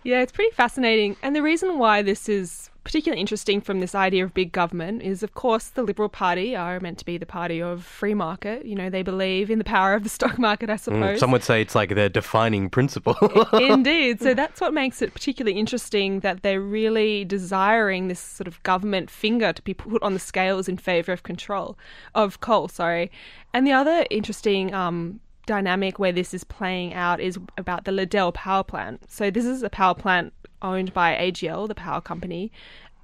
Yeah, 0.05 0.21
it's 0.21 0.33
pretty 0.33 0.53
fascinating. 0.55 1.17
And 1.23 1.37
the 1.37 1.43
reason 1.43 1.79
why 1.79 2.03
this 2.03 2.29
is 2.29 2.71
particularly 2.85 3.21
interesting 3.21 3.61
from 3.61 3.79
this 3.79 3.95
idea 3.95 4.25
of 4.25 4.35
big 4.35 4.51
government 4.51 5.03
is, 5.03 5.23
of 5.23 5.35
course, 5.35 5.69
the 5.69 5.83
Liberal 5.83 6.09
Party 6.09 6.57
are 6.57 6.81
meant 6.81 6.99
to 6.99 7.05
be 7.05 7.17
the 7.17 7.27
party 7.27 7.63
of 7.63 7.85
free 7.85 8.15
market. 8.15 8.67
You 8.67 8.75
know, 8.75 8.91
they 8.91 9.03
believe 9.03 9.51
in 9.51 9.59
the 9.59 9.65
power 9.65 9.95
of 9.95 10.03
the 10.03 10.09
stock 10.09 10.39
market, 10.39 10.69
I 10.69 10.77
suppose. 10.77 11.21
Some 11.21 11.31
would 11.31 11.45
say 11.45 11.63
it's 11.63 11.75
like 11.75 11.95
their 11.95 12.09
defining 12.09 12.69
principle. 12.69 13.17
Indeed. 13.53 14.21
So 14.21 14.35
that's 14.35 14.61
what 14.61 14.75
makes 14.75 15.01
it 15.01 15.15
particularly 15.15 15.59
interesting 15.59 16.21
that 16.21 16.43
they're 16.43 16.61
really 16.61 17.25
desiring 17.25 18.09
this 18.09 18.21
sort 18.21 18.49
of 18.49 18.61
government 18.65 19.11
finger 19.11 19.53
to 19.53 19.63
be 19.63 19.75
put 19.75 20.03
on 20.03 20.15
the 20.15 20.21
scales 20.21 20.69
in 20.69 20.77
favour 20.77 21.13
of 21.13 21.23
control 21.23 21.79
of 22.15 22.41
coal. 22.41 22.67
Sorry. 22.67 23.11
And 23.55 23.67
the 23.67 23.73
other 23.73 24.07
interesting 24.11 24.75
um, 24.75 25.21
dynamic 25.47 25.99
where 25.99 26.13
this 26.13 26.33
is 26.35 26.45
playing 26.45 26.95
out 26.95 27.21
is 27.21 27.39
about 27.57 27.85
the 27.85 27.93
Liddell 27.93 28.33
power 28.33 28.63
plant. 28.63 29.11
So 29.11 29.31
this 29.31 29.45
is 29.45 29.63
a 29.63 29.71
power 29.71 29.95
plant 29.95 30.33
owned 30.61 30.95
by 30.95 31.15
AGL, 31.15 31.69
the 31.69 31.75
power 31.75 32.01
company, 32.01 32.53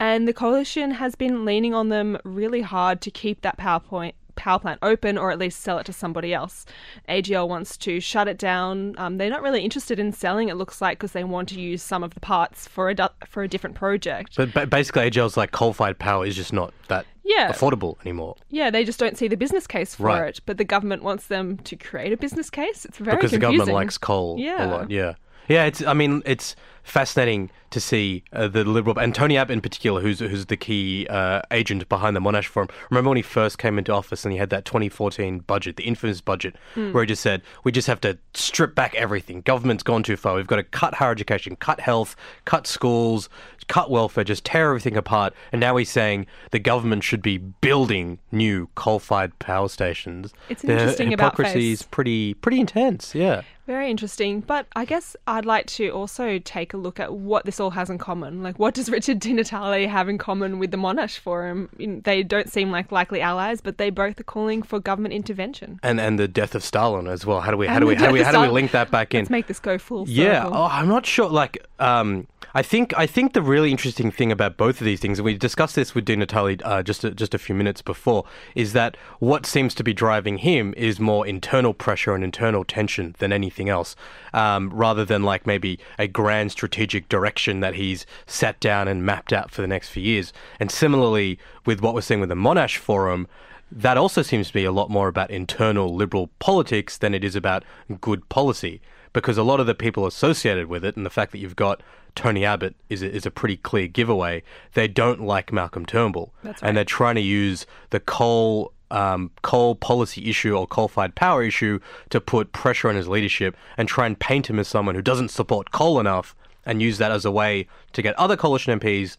and 0.00 0.28
the 0.28 0.33
coalition 0.33 0.92
has 0.92 1.14
been 1.14 1.45
leaning 1.45 1.75
on 1.75 1.88
them 1.88 2.18
really 2.25 2.62
hard 2.62 3.00
to 3.02 3.11
keep 3.11 3.42
that 3.42 3.57
power 3.57 3.80
point 3.80 4.14
power 4.38 4.59
plant 4.59 4.78
open 4.83 5.18
or 5.18 5.30
at 5.30 5.38
least 5.38 5.61
sell 5.61 5.78
it 5.78 5.85
to 5.87 5.92
somebody 5.92 6.33
else. 6.33 6.64
AGL 7.09 7.47
wants 7.49 7.76
to 7.78 8.00
shut 8.00 8.28
it 8.28 8.38
down. 8.38 8.95
Um, 8.97 9.18
they're 9.18 9.28
not 9.28 9.42
really 9.42 9.62
interested 9.62 9.99
in 9.99 10.12
selling. 10.12 10.49
It 10.49 10.54
looks 10.54 10.80
like 10.80 10.99
because 10.99 11.12
they 11.12 11.25
want 11.25 11.50
to 11.50 11.61
use 11.61 11.83
some 11.83 12.02
of 12.02 12.14
the 12.14 12.21
parts 12.21 12.66
for 12.66 12.88
a 12.88 12.95
du- 12.95 13.11
for 13.26 13.42
a 13.42 13.49
different 13.49 13.76
project. 13.76 14.35
but, 14.37 14.54
but 14.54 14.71
basically, 14.71 15.11
AGL's 15.11 15.37
like 15.37 15.50
coal-fired 15.50 15.99
power 15.99 16.25
is 16.25 16.37
just 16.37 16.52
not 16.52 16.73
that 16.88 17.04
Yeah. 17.25 17.50
affordable 17.52 17.97
anymore. 18.02 18.37
Yeah, 18.49 18.71
they 18.71 18.85
just 18.85 18.99
don't 18.99 19.18
see 19.18 19.28
the 19.28 19.37
business 19.37 19.66
case 19.66 19.95
for 19.97 20.04
Right. 20.04 20.28
it. 20.28 20.40
But 20.47 20.57
the 20.57 20.64
government 20.64 21.02
wants 21.02 21.26
them 21.26 21.59
to 21.59 21.76
create 21.76 22.12
a 22.12 22.16
business 22.16 22.49
case. 22.49 22.85
It's 22.87 22.97
very 22.99 23.16
because 23.16 23.33
the 23.33 23.38
government 23.38 23.71
likes 23.71 23.99
coal 23.99 24.38
a 24.38 24.66
lot. 24.66 24.90
Yeah, 24.90 25.14
yeah. 25.49 25.64
It's 25.64 25.83
I 25.85 25.92
mean 25.95 26.23
it's 26.25 26.57
fascinating 26.88 27.50
to 27.71 27.80
see 27.80 28.25
uh, 28.33 28.49
the 28.49 28.64
liberal 28.64 28.99
and 28.99 29.14
Tony 29.14 29.37
Abbott 29.37 29.52
in 29.52 29.61
particular, 29.61 30.00
who's 30.00 30.21
who's 30.21 30.47
the 30.47 30.57
key 30.57 31.07
uh, 31.09 31.42
agent 31.50 31.88
behind 31.88 32.16
the 32.16 32.21
Monash 32.21 32.47
Forum. 32.47 32.68
Remember 32.90 33.11
when 33.11 33.16
he 33.16 33.23
first 33.23 33.59
came 33.59 33.78
into 33.78 33.92
office 33.92 34.25
and 34.25 34.33
he 34.33 34.38
had 34.38 34.50
that 34.50 34.64
2014 34.64 35.40
budget, 35.40 35.76
the 35.76 35.85
infamous 35.85 36.21
budget, 36.21 36.57
Hmm. 36.75 36.92
where 36.92 37.02
he 37.02 37.09
just 37.09 37.23
said 37.23 37.42
we 37.64 37.73
just 37.73 37.87
have 37.88 38.00
to 38.02 38.18
strip 38.35 38.75
back 38.75 38.95
everything. 38.95 39.42
Government's 39.42 39.83
gone 39.83 40.02
too 40.02 40.16
far. 40.16 40.35
We've 40.35 40.47
got 40.47 40.57
to 40.57 40.62
cut 40.62 40.95
higher 40.95 41.12
education, 41.12 41.57
cut 41.57 41.80
health, 41.80 42.16
cut 42.47 42.66
schools, 42.66 43.28
cut 43.68 43.90
welfare, 43.90 44.25
just 44.25 44.45
tear 44.47 44.68
everything 44.68 44.97
apart. 44.97 45.35
And 45.52 45.61
now 45.61 45.76
he's 45.76 45.90
saying 45.90 46.26
the 46.52 46.59
government 46.59 47.04
should 47.04 47.21
be 47.21 47.37
building 47.37 48.18
new 48.33 48.71
coal-fired 48.76 49.38
power 49.40 49.68
stations. 49.68 50.33
It's 50.49 50.62
the 50.62 50.73
interesting 50.73 51.12
about 51.12 51.33
hypocrisy 51.37 51.73
is 51.73 51.83
pretty 51.83 52.33
pretty 52.35 52.61
intense. 52.61 53.14
Yeah. 53.14 53.42
Very 53.66 53.90
interesting. 53.90 54.40
But 54.40 54.66
I 54.75 54.87
guess 54.87 55.14
I'd 55.26 55.45
like 55.45 55.66
to 55.66 55.90
also 55.90 56.38
take 56.38 56.73
a 56.73 56.77
look 56.78 56.99
at 57.00 57.12
what 57.14 57.44
this 57.44 57.61
all 57.61 57.70
has 57.70 57.90
in 57.90 57.99
common. 57.99 58.42
Like, 58.42 58.58
what 58.58 58.75
does 58.75 58.88
Richard 58.97 59.18
Di 59.20 59.32
Natale 59.32 59.87
have 59.88 60.08
in 60.08 60.18
common 60.18 60.58
with 60.58 60.70
the 60.70 60.76
Monash 60.76 61.18
Forum? 61.18 61.68
They 61.78 62.23
don't 62.23 62.50
seem 62.50 62.70
like 62.70 62.90
likely 62.92 63.20
allies, 63.20 63.61
but 63.61 63.78
they 63.78 63.90
both 63.90 64.18
are 64.20 64.25
calling 64.25 64.62
for 64.62 64.80
government 64.80 65.14
intervention. 65.14 65.78
and 65.82 66.00
and 66.00 66.18
the 66.18 66.28
death 66.28 66.54
of 66.54 66.62
Stalin 66.64 67.06
as 67.06 67.26
well. 67.26 67.40
How 67.40 67.50
do 67.50 67.56
we 67.56 67.66
how 67.66 67.75
And 67.75 67.82
do 67.82 67.87
we 67.88 67.94
how 67.94 68.06
do 68.08 68.12
we 68.12 68.23
how 68.23 68.32
do 68.32 68.40
we 68.40 68.49
link 68.49 68.70
that 68.73 68.90
back 68.90 69.14
in? 69.14 69.20
Let's 69.20 69.30
make 69.30 69.47
this 69.47 69.58
go 69.61 69.78
full 69.78 70.06
circle. 70.06 70.23
yeah, 70.23 70.47
oh, 70.47 70.68
I'm 70.70 70.88
not 70.88 71.04
sure. 71.06 71.28
Like, 71.28 71.66
um, 71.78 72.26
I 72.59 72.62
think 72.62 72.93
I 72.99 73.07
think 73.07 73.35
the 73.35 73.41
really 73.41 73.71
interesting 73.71 74.11
thing 74.11 74.33
about 74.33 74.57
both 74.57 74.81
of 74.81 74.85
these 74.85 74.99
things, 74.99 75.21
and 75.21 75.25
we 75.25 75.38
discussed 75.38 75.77
this 75.77 75.95
with 75.95 76.05
Di 76.05 76.17
Natale 76.17 76.57
uh, 76.65 76.83
just 76.83 77.05
a, 77.05 77.12
just 77.12 77.33
a 77.33 77.38
few 77.38 77.55
minutes 77.55 77.83
before, 77.83 78.25
is 78.57 78.73
that 78.73 78.97
what 79.21 79.47
seems 79.47 79.77
to 79.77 79.85
be 79.85 79.93
driving 79.93 80.38
him 80.38 80.75
is 80.77 80.99
more 80.99 81.25
internal 81.25 81.73
pressure 81.73 82.17
and 82.17 82.25
internal 82.25 82.65
tension 82.65 83.15
than 83.21 83.33
anything 83.33 83.69
else, 83.69 83.95
um, 84.35 84.71
rather 84.71 85.05
than 85.05 85.23
like 85.23 85.47
maybe 85.47 85.79
a 86.00 86.09
grand 86.09 86.50
strategic 86.50 87.09
direction 87.09 87.61
that 87.61 87.77
he's 87.77 88.05
sat 88.27 88.59
down 88.59 88.88
and 88.88 89.07
mapped 89.07 89.33
out 89.33 89.53
for 89.53 89.62
the 89.62 89.69
next 89.69 89.91
few 89.91 90.03
years. 90.03 90.33
And 90.59 90.69
similarly, 90.69 91.38
with 91.65 91.81
what 91.81 91.95
we're 91.95 92.00
seeing 92.00 92.19
with 92.19 92.29
the 92.29 92.35
Monash 92.35 92.77
Forum. 92.77 93.29
That 93.71 93.99
also 93.99 94.23
seems 94.23 94.49
to 94.49 94.55
be 94.55 94.65
a 94.65 94.73
lot 94.73 94.88
more 94.88 95.09
about 95.09 95.31
internal 95.31 95.95
liberal 95.95 96.31
politics 96.38 96.97
than 96.97 97.12
it 97.12 97.23
is 97.23 97.37
about 97.37 97.65
good 98.00 98.27
policy 98.31 98.81
because 99.12 99.37
a 99.37 99.43
lot 99.43 99.61
of 99.61 99.67
the 99.67 99.75
people 99.75 100.07
associated 100.07 100.69
with 100.69 100.85
it 100.85 100.97
and 100.97 101.05
the 101.05 101.11
fact 101.11 101.33
that 101.33 101.38
you've 101.38 101.57
got 101.57 101.83
Tony 102.18 102.44
Abbott 102.44 102.75
is 102.88 103.00
a, 103.00 103.14
is 103.14 103.26
a 103.26 103.30
pretty 103.30 103.56
clear 103.56 103.87
giveaway. 103.87 104.42
They 104.75 104.88
don't 104.88 105.20
like 105.20 105.52
Malcolm 105.52 105.87
Turnbull, 105.87 106.34
That's 106.42 106.60
and 106.64 106.76
they're 106.76 106.84
trying 106.84 107.14
to 107.14 107.20
use 107.20 107.64
the 107.90 108.00
coal 108.00 108.72
um, 108.90 109.30
coal 109.42 109.76
policy 109.76 110.28
issue 110.28 110.56
or 110.56 110.66
coal-fired 110.66 111.14
power 111.14 111.44
issue 111.44 111.78
to 112.10 112.20
put 112.20 112.50
pressure 112.50 112.88
on 112.88 112.96
his 112.96 113.06
leadership 113.06 113.54
and 113.76 113.87
try 113.87 114.04
and 114.04 114.18
paint 114.18 114.50
him 114.50 114.58
as 114.58 114.66
someone 114.66 114.96
who 114.96 115.02
doesn't 115.02 115.28
support 115.28 115.70
coal 115.70 116.00
enough, 116.00 116.34
and 116.66 116.82
use 116.82 116.98
that 116.98 117.12
as 117.12 117.25
a 117.25 117.30
way 117.30 117.68
to 117.92 118.02
get 118.02 118.18
other 118.18 118.37
coalition 118.37 118.78
MPs 118.80 119.16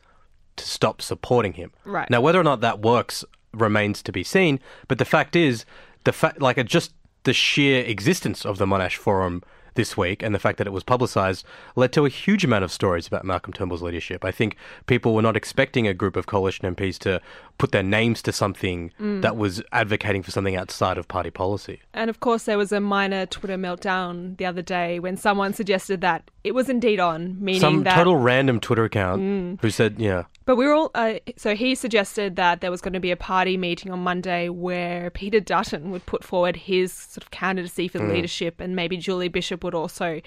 to 0.57 0.65
stop 0.65 1.01
supporting 1.01 1.53
him. 1.53 1.71
Right. 1.85 2.09
Now, 2.09 2.19
whether 2.19 2.39
or 2.39 2.43
not 2.43 2.59
that 2.59 2.81
works 2.81 3.23
remains 3.53 4.03
to 4.03 4.11
be 4.11 4.25
seen. 4.25 4.59
But 4.89 4.97
the 4.97 5.05
fact 5.05 5.37
is, 5.37 5.63
the 6.03 6.11
fact, 6.11 6.41
like, 6.41 6.57
it 6.57 6.67
just 6.67 6.93
the 7.23 7.33
sheer 7.33 7.83
existence 7.85 8.45
of 8.45 8.57
the 8.57 8.65
Monash 8.65 8.97
Forum 8.97 9.41
this 9.75 9.97
week 9.97 10.23
and 10.23 10.33
the 10.33 10.39
fact 10.39 10.57
that 10.57 10.67
it 10.67 10.73
was 10.73 10.83
publicised 10.83 11.45
led 11.75 11.91
to 11.93 12.05
a 12.05 12.09
huge 12.09 12.43
amount 12.43 12.63
of 12.63 12.71
stories 12.71 13.07
about 13.07 13.25
Malcolm 13.25 13.53
Turnbull's 13.53 13.81
leadership. 13.81 14.23
I 14.25 14.31
think 14.31 14.55
people 14.87 15.13
were 15.13 15.21
not 15.21 15.35
expecting 15.37 15.87
a 15.87 15.93
group 15.93 16.15
of 16.15 16.25
coalition 16.25 16.73
MPs 16.75 16.97
to 16.99 17.21
put 17.59 17.71
their 17.73 17.83
names 17.83 18.23
to 18.23 18.31
something 18.31 18.91
mm. 18.99 19.21
that 19.21 19.37
was 19.37 19.61
advocating 19.71 20.23
for 20.23 20.31
something 20.31 20.55
outside 20.55 20.97
of 20.97 21.07
party 21.07 21.29
policy. 21.29 21.81
And 21.93 22.09
of 22.09 22.21
course, 22.21 22.45
there 22.45 22.57
was 22.57 22.71
a 22.71 22.79
minor 22.79 23.25
Twitter 23.27 23.57
meltdown 23.57 24.37
the 24.37 24.45
other 24.45 24.63
day 24.63 24.99
when 24.99 25.17
someone 25.17 25.53
suggested 25.53 26.01
that 26.01 26.31
it 26.43 26.55
was 26.55 26.69
indeed 26.69 26.99
on, 26.99 27.37
meaning 27.43 27.59
Some 27.61 27.83
that. 27.83 27.95
total 27.95 28.15
random 28.15 28.59
Twitter 28.61 28.85
account 28.85 29.21
mm. 29.21 29.61
who 29.61 29.69
said, 29.69 29.99
yeah, 29.99 30.23
But 30.45 30.55
we 30.55 30.65
were 30.65 30.73
all. 30.73 30.91
Uh, 30.95 31.15
so 31.35 31.53
he 31.53 31.75
suggested 31.75 32.37
that 32.37 32.61
there 32.61 32.71
was 32.71 32.79
going 32.81 32.93
to 32.93 32.99
be 32.99 33.11
a 33.11 33.17
party 33.17 33.57
meeting 33.57 33.91
on 33.91 33.99
Monday 33.99 34.47
where 34.47 35.09
Peter 35.09 35.41
Dutton 35.41 35.91
would 35.91 36.05
put 36.05 36.23
forward 36.23 36.55
his 36.55 36.93
sort 36.93 37.23
of 37.23 37.31
candidacy 37.31 37.89
for 37.89 37.99
the 37.99 38.05
leadership, 38.05 38.61
and 38.61 38.73
maybe 38.73 38.95
Julie 38.95 39.27
Bishop 39.27 39.65
would 39.65 39.75
also 39.75 40.21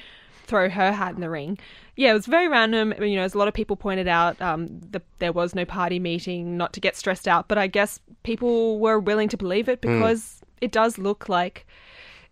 throw 0.53 0.69
her 0.69 0.93
hat 0.93 1.15
in 1.15 1.23
the 1.23 1.31
ring. 1.31 1.59
Yeah, 1.97 2.11
it 2.11 2.15
was 2.15 2.27
very 2.27 2.47
random. 2.47 2.93
You 3.01 3.17
know, 3.17 3.23
as 3.23 3.33
a 3.33 3.39
lot 3.39 3.49
of 3.49 3.55
people 3.55 3.75
pointed 3.75 4.07
out, 4.07 4.41
um, 4.43 4.69
the, 4.91 5.01
there 5.19 5.33
was 5.33 5.55
no 5.55 5.65
party 5.65 5.99
meeting, 5.99 6.59
not 6.59 6.75
to 6.75 6.81
get 6.81 6.95
stressed 6.95 7.27
out. 7.27 7.49
But 7.49 7.57
I 7.57 7.69
guess 7.69 8.01
people 8.23 8.79
were 8.79 8.99
willing 8.99 9.31
to 9.31 9.39
believe 9.39 9.67
it 9.67 9.81
because 9.81 10.43
it 10.61 10.71
does 10.71 10.99
look 10.99 11.31
like 11.31 11.67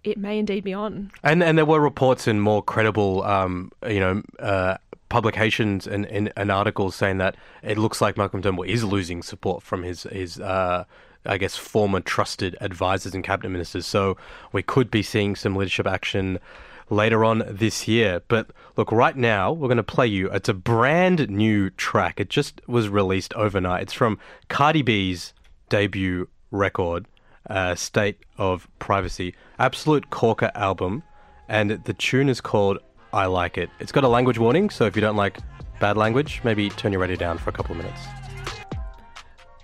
it 0.04 0.18
may 0.18 0.38
indeed 0.38 0.64
be 0.64 0.74
on. 0.74 1.10
And 1.22 1.42
and 1.42 1.56
there 1.56 1.64
were 1.64 1.80
reports 1.80 2.28
in 2.28 2.40
more 2.40 2.62
credible, 2.62 3.22
um, 3.24 3.72
you 3.88 4.00
know, 4.00 4.22
uh, 4.38 4.76
publications 5.08 5.86
and, 5.86 6.04
and, 6.06 6.30
and 6.36 6.52
articles 6.52 6.94
saying 6.94 7.16
that 7.18 7.36
it 7.62 7.78
looks 7.78 8.02
like 8.02 8.18
Malcolm 8.18 8.42
Turnbull 8.42 8.64
is 8.64 8.84
losing 8.84 9.22
support 9.22 9.62
from 9.62 9.82
his 9.82 10.02
his 10.04 10.38
uh, 10.40 10.84
I 11.24 11.38
guess 11.38 11.56
former 11.56 12.00
trusted 12.00 12.54
advisors 12.60 13.14
and 13.14 13.24
cabinet 13.24 13.48
ministers. 13.48 13.86
So 13.86 14.18
we 14.52 14.62
could 14.62 14.90
be 14.90 15.02
seeing 15.02 15.36
some 15.36 15.56
leadership 15.56 15.86
action 15.86 16.38
later 16.90 17.24
on 17.24 17.42
this 17.48 17.88
year. 17.88 18.20
But 18.28 18.50
look, 18.76 18.92
right 18.92 19.16
now 19.16 19.52
we're 19.52 19.68
going 19.68 19.76
to 19.78 19.82
play 19.82 20.06
you. 20.06 20.28
It's 20.30 20.48
a 20.48 20.54
brand 20.54 21.30
new 21.30 21.70
track. 21.70 22.20
It 22.20 22.28
just 22.28 22.60
was 22.66 22.88
released 22.88 23.32
overnight. 23.34 23.82
It's 23.82 23.92
from 23.92 24.18
Cardi 24.48 24.82
B's 24.82 25.32
debut 25.68 26.28
record, 26.50 27.06
uh, 27.48 27.74
State 27.76 28.18
of 28.36 28.68
Privacy, 28.78 29.34
absolute 29.58 30.10
corker 30.10 30.50
album, 30.54 31.02
and 31.48 31.70
the 31.84 31.94
tune 31.94 32.28
is 32.28 32.40
called 32.40 32.78
I 33.12 33.26
Like 33.26 33.56
It. 33.56 33.70
It's 33.78 33.92
got 33.92 34.04
a 34.04 34.08
language 34.08 34.38
warning, 34.38 34.70
so 34.70 34.84
if 34.84 34.96
you 34.96 35.00
don't 35.00 35.16
like 35.16 35.38
bad 35.80 35.96
language, 35.96 36.40
maybe 36.44 36.68
turn 36.70 36.92
your 36.92 37.00
radio 37.00 37.16
down 37.16 37.38
for 37.38 37.50
a 37.50 37.52
couple 37.52 37.72
of 37.72 37.78
minutes. 37.78 38.00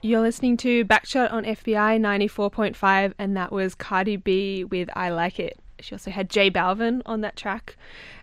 You're 0.02 0.20
listening 0.20 0.56
to 0.58 0.84
Backchat 0.84 1.32
on 1.32 1.44
FBI 1.44 1.98
94.5, 2.00 3.14
and 3.18 3.36
that 3.36 3.50
was 3.50 3.74
Cardi 3.74 4.16
B 4.16 4.64
with 4.64 4.88
I 4.94 5.10
Like 5.10 5.40
It. 5.40 5.58
She 5.80 5.94
also 5.94 6.10
had 6.10 6.30
J 6.30 6.50
Balvin 6.50 7.02
on 7.06 7.20
that 7.20 7.36
track. 7.36 7.76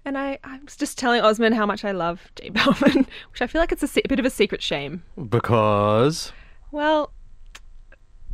And 0.05 0.17
I, 0.17 0.39
I 0.43 0.59
was 0.63 0.75
just 0.75 0.97
telling 0.97 1.21
Osman 1.21 1.53
how 1.53 1.65
much 1.65 1.85
I 1.85 1.91
love 1.91 2.31
J 2.35 2.49
Balvin, 2.51 3.05
which 3.31 3.41
I 3.41 3.47
feel 3.47 3.61
like 3.61 3.71
it's 3.71 3.83
a, 3.83 4.01
a 4.03 4.07
bit 4.07 4.19
of 4.19 4.25
a 4.25 4.29
secret 4.29 4.61
shame. 4.61 5.03
Because 5.29 6.31
Well, 6.71 7.11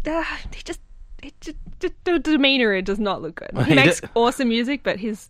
uh, 0.05 0.23
he 0.53 0.63
just, 0.63 0.81
it 1.21 1.33
just, 1.41 1.57
just 1.79 1.93
the 2.03 2.19
demeanor 2.19 2.73
it 2.73 2.85
does 2.85 2.99
not 2.99 3.21
look 3.21 3.35
good. 3.35 3.51
He 3.65 3.71
He 3.71 3.75
makes 3.75 4.01
awesome 4.15 4.49
music, 4.49 4.81
but 4.83 4.99
his 4.99 5.29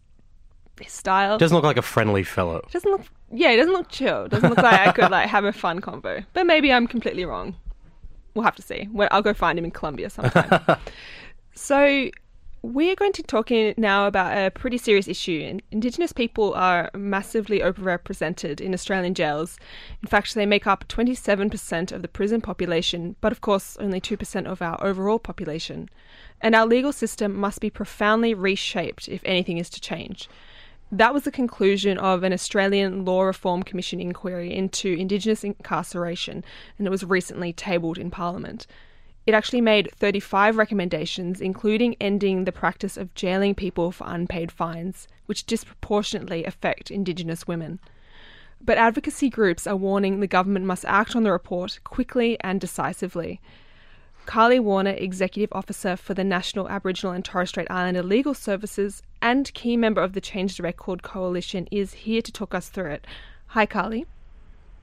this 0.76 0.94
style. 0.94 1.38
Doesn't 1.38 1.56
look 1.56 1.66
like 1.66 1.78
a 1.78 1.82
friendly 1.82 2.24
fellow. 2.24 2.66
Doesn't 2.72 2.90
look 2.90 3.06
yeah, 3.32 3.52
it 3.52 3.58
doesn't 3.58 3.74
look 3.74 3.90
chill. 3.90 4.28
Doesn't 4.28 4.50
look 4.50 4.58
like 4.58 4.88
I 4.88 4.92
could 4.92 5.12
like 5.12 5.30
have 5.30 5.46
a 5.46 5.54
fun 5.54 5.82
convo. 5.82 6.26
But 6.34 6.46
maybe 6.48 6.72
I'm 6.72 6.88
completely 6.88 7.26
wrong. 7.26 7.56
We'll 8.34 8.44
have 8.44 8.56
to 8.56 8.62
see. 8.62 8.88
I'll 9.12 9.22
go 9.22 9.34
find 9.34 9.58
him 9.60 9.66
in 9.66 9.72
Colombia 9.72 10.10
sometime. 10.10 10.78
so 11.54 12.10
we're 12.62 12.96
going 12.96 13.14
to 13.14 13.24
talk 13.24 13.52
in 13.52 13.74
now 13.78 14.06
about 14.06 14.38
a 14.38 14.52
pretty 14.52 14.78
serious 14.78 15.08
issue. 15.08 15.60
Indigenous 15.72 16.12
people 16.12 16.54
are 16.56 16.92
massively 16.94 17.60
overrepresented 17.60 18.60
in 18.60 18.74
Australian 18.74 19.14
jails. 19.14 19.58
In 20.02 20.10
fact, 20.10 20.36
they 20.36 20.46
make 20.46 20.68
up 20.68 20.88
27% 20.90 21.92
of 21.92 22.02
the 22.02 22.08
prison 22.08 22.42
population, 22.42 23.16
but 23.22 23.32
of 23.32 23.42
course, 23.42 23.78
only 23.80 24.02
2% 24.02 24.46
of 24.46 24.62
our 24.62 24.82
overall 24.84 25.20
population. 25.20 25.90
And 26.42 26.54
our 26.54 26.66
legal 26.66 26.92
system 26.92 27.34
must 27.36 27.62
be 27.62 27.70
profoundly 27.70 28.34
reshaped 28.34 29.08
if 29.08 29.22
anything 29.24 29.58
is 29.58 29.70
to 29.72 29.82
change. 29.82 30.28
That 30.92 31.14
was 31.14 31.24
the 31.24 31.32
conclusion 31.32 31.98
of 31.98 32.24
an 32.24 32.34
Australian 32.34 33.06
Law 33.06 33.22
Reform 33.22 33.64
Commission 33.64 34.00
inquiry 34.02 34.54
into 34.54 34.90
Indigenous 34.90 35.44
incarceration, 35.44 36.44
and 36.78 36.88
it 36.88 36.90
was 36.90 37.04
recently 37.04 37.54
tabled 37.54 37.98
in 37.98 38.10
Parliament. 38.10 38.66
It 39.30 39.36
actually 39.36 39.62
made 39.62 39.92
35 39.92 40.58
recommendations, 40.58 41.40
including 41.40 41.96
ending 42.02 42.46
the 42.46 42.52
practice 42.52 42.98
of 42.98 43.14
jailing 43.14 43.54
people 43.54 43.92
for 43.92 44.08
unpaid 44.08 44.52
fines, 44.52 45.08
which 45.28 45.46
disproportionately 45.46 46.46
affect 46.46 46.90
Indigenous 46.90 47.48
women. 47.48 47.80
But 48.60 48.80
advocacy 48.80 49.30
groups 49.30 49.68
are 49.68 49.76
warning 49.76 50.20
the 50.20 50.26
government 50.26 50.66
must 50.66 50.84
act 50.86 51.16
on 51.16 51.22
the 51.22 51.32
report 51.32 51.80
quickly 51.84 52.40
and 52.42 52.60
decisively. 52.60 53.40
Karly 54.26 54.60
Warner, 54.60 54.96
Executive 54.98 55.50
Officer 55.52 55.96
for 55.96 56.16
the 56.16 56.24
National 56.24 56.68
Aboriginal 56.68 57.14
and 57.14 57.24
Torres 57.24 57.50
Strait 57.50 57.70
Islander 57.70 58.02
Legal 58.02 58.34
Services 58.34 59.04
and 59.22 59.54
key 59.54 59.78
member 59.78 60.02
of 60.02 60.14
the 60.14 60.22
Change 60.22 60.58
the 60.58 60.64
Record 60.64 61.04
Coalition, 61.04 61.68
is 61.70 61.94
here 61.94 62.24
to 62.24 62.32
talk 62.32 62.56
us 62.56 62.70
through 62.70 62.94
it. 62.94 63.06
Hi, 63.50 63.68
Karly. 63.68 64.08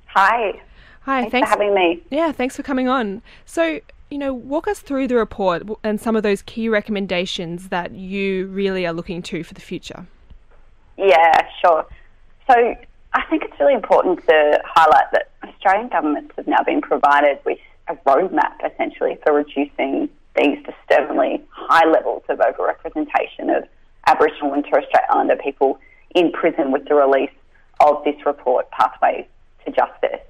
Hi. 0.07 0.63
Hi, 1.01 1.29
thanks, 1.31 1.49
for 1.49 1.59
having 1.59 1.75
me. 1.75 2.01
Yeah, 2.11 2.31
thanks 2.31 2.55
for 2.55 2.63
coming 2.63 2.89
on. 2.89 3.23
So, 3.45 3.81
you 4.11 4.19
know, 4.19 4.33
walk 4.33 4.69
us 4.69 4.81
through 4.81 5.09
the 5.09 5.17
report 5.17 5.65
and 5.83 6.01
some 6.01 6.17
of 6.17 6.23
those 6.23 6.43
key 6.43 6.69
recommendations 6.69 7.69
that 7.69 7.93
you 7.93 8.47
really 8.47 8.87
are 8.87 8.93
looking 8.93 9.23
to 9.23 9.43
for 9.43 9.55
the 9.55 9.61
future. 9.61 10.07
Yeah, 10.97 11.49
sure. 11.65 11.87
So, 12.49 12.75
I 13.13 13.23
think 13.31 13.45
it's 13.45 13.59
really 13.59 13.75
important 13.75 14.21
to 14.29 14.61
highlight 14.65 15.11
that 15.13 15.31
Australian 15.43 15.89
governments 15.89 16.35
have 16.37 16.47
now 16.47 16.63
been 16.65 16.81
provided 16.81 17.39
with 17.45 17.59
a 17.89 17.95
roadmap 18.07 18.55
essentially 18.65 19.19
for 19.25 19.33
reducing 19.33 20.09
these 20.37 20.59
disturbingly 20.65 21.43
high 21.51 21.89
levels 21.89 22.23
of 22.29 22.39
overrepresentation 22.39 23.57
of 23.57 23.65
Aboriginal 24.07 24.53
and 24.53 24.65
Torres 24.65 24.85
Strait 24.89 25.05
Islander 25.11 25.37
people 25.37 25.79
in 26.15 26.31
prison 26.33 26.73
with 26.73 26.87
the 26.89 26.95
release 26.95 27.31
of 27.81 28.05
this 28.05 28.15
report, 28.25 28.71
Pathways 28.71 29.27
to 29.65 29.73
Justice. 29.73 30.21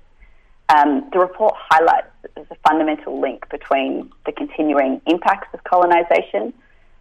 Um, 0.69 1.09
the 1.13 1.21
report 1.21 1.55
highlights 1.71 2.09
that 2.23 2.35
there's 2.35 2.51
a 2.51 2.57
fundamental 2.69 3.21
link 3.21 3.49
between 3.51 4.11
the 4.25 4.33
continuing 4.33 5.01
impacts 5.07 5.49
of 5.55 5.63
colonisation 5.65 6.53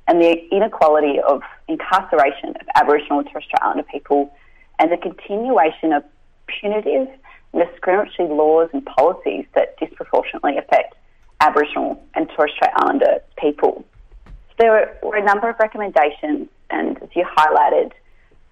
and 0.08 0.22
the 0.22 0.38
inequality 0.52 1.20
of 1.28 1.42
incarceration 1.68 2.50
of 2.50 2.68
Aboriginal 2.76 3.20
and 3.20 3.28
Torres 3.30 3.46
Strait 3.46 3.62
Islander 3.62 3.84
people 3.92 4.32
and 4.80 4.92
the 4.92 4.98
continuation 4.98 5.94
of 5.94 6.04
punitive 6.48 7.08
and 7.54 7.64
discriminatory 7.68 8.30
laws 8.30 8.70
and 8.72 8.86
policies 8.86 9.46
that 9.56 9.78
disproportionately 9.80 10.58
affect 10.58 10.94
Aboriginal 11.42 12.04
and 12.14 12.30
Torres 12.36 12.52
Strait 12.56 12.72
Islander 12.76 13.20
people. 13.38 13.84
So 14.28 14.54
there 14.60 14.98
were 15.02 15.16
a 15.16 15.24
number 15.24 15.50
of 15.50 15.56
recommendations, 15.60 16.50
and 16.70 17.02
as 17.02 17.10
you 17.16 17.26
highlighted, 17.38 17.92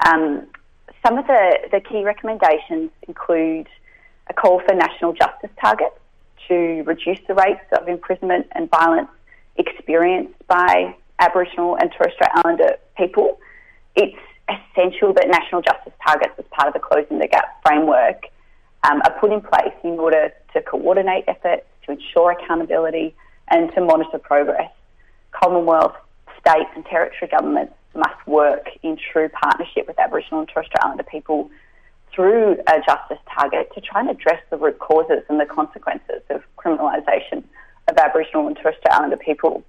um, 0.05 0.47
some 1.05 1.17
of 1.17 1.27
the, 1.27 1.57
the 1.71 1.79
key 1.81 2.03
recommendations 2.03 2.89
include 3.07 3.67
a 4.29 4.33
call 4.33 4.61
for 4.61 4.73
national 4.73 5.13
justice 5.13 5.49
targets 5.61 5.95
to 6.47 6.83
reduce 6.85 7.19
the 7.27 7.33
rates 7.33 7.65
of 7.79 7.87
imprisonment 7.87 8.47
and 8.53 8.69
violence 8.69 9.09
experienced 9.57 10.35
by 10.47 10.95
Aboriginal 11.19 11.77
and 11.77 11.91
Torres 11.91 12.13
Strait 12.15 12.29
Islander 12.35 12.77
people. 12.97 13.39
It's 13.95 14.17
essential 14.49 15.13
that 15.13 15.27
national 15.27 15.61
justice 15.61 15.93
targets, 16.05 16.33
as 16.37 16.45
part 16.51 16.67
of 16.67 16.73
the 16.73 16.79
Closing 16.79 17.19
the 17.19 17.27
Gap 17.27 17.61
framework, 17.65 18.25
um, 18.83 19.01
are 19.05 19.19
put 19.19 19.31
in 19.31 19.41
place 19.41 19.73
in 19.83 19.91
order 19.91 20.33
to 20.53 20.61
coordinate 20.61 21.25
efforts, 21.27 21.65
to 21.85 21.93
ensure 21.93 22.31
accountability, 22.31 23.15
and 23.49 23.71
to 23.73 23.81
monitor 23.81 24.19
progress. 24.19 24.71
Commonwealth, 25.31 25.95
state, 26.39 26.67
and 26.75 26.85
territory 26.85 27.29
governments 27.31 27.73
must 27.95 28.27
work 28.27 28.67
in 28.81 28.97
true 29.11 29.29
partnership 29.29 29.87
with 29.87 29.99
Aboriginal 29.99 30.41
and 30.41 30.49
Torres 30.49 30.67
Strait 30.67 30.83
Islander 30.83 31.03
people 31.03 31.49
through 32.13 32.57
a 32.67 32.81
justice 32.85 33.17
target 33.33 33.71
to 33.73 33.81
try 33.81 34.01
and 34.01 34.09
address 34.09 34.41
the 34.49 34.57
root 34.57 34.79
causes 34.79 35.23
and 35.29 35.39
the 35.39 35.45
consequences 35.45 36.21
of 36.29 36.41
criminalisation 36.57 37.43
of 37.87 37.97
Aboriginal 37.97 38.47
and 38.47 38.55
Torres 38.55 38.75
Strait 38.79 38.93
Islander 38.93 39.17
people. 39.17 39.63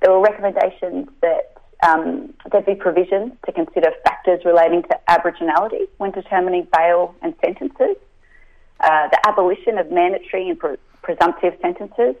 There 0.00 0.12
were 0.12 0.20
recommendations 0.20 1.08
that 1.20 1.56
um, 1.82 2.34
there'd 2.50 2.66
be 2.66 2.74
provisions 2.74 3.32
to 3.46 3.52
consider 3.52 3.90
factors 4.04 4.44
relating 4.44 4.82
to 4.84 4.98
Aboriginality 5.08 5.88
when 5.96 6.10
determining 6.10 6.68
bail 6.72 7.14
and 7.22 7.34
sentences, 7.42 7.96
uh, 8.80 9.08
the 9.08 9.28
abolition 9.28 9.78
of 9.78 9.90
mandatory 9.90 10.48
and 10.48 10.58
pre- 10.58 10.76
presumptive 11.02 11.54
sentences. 11.62 12.14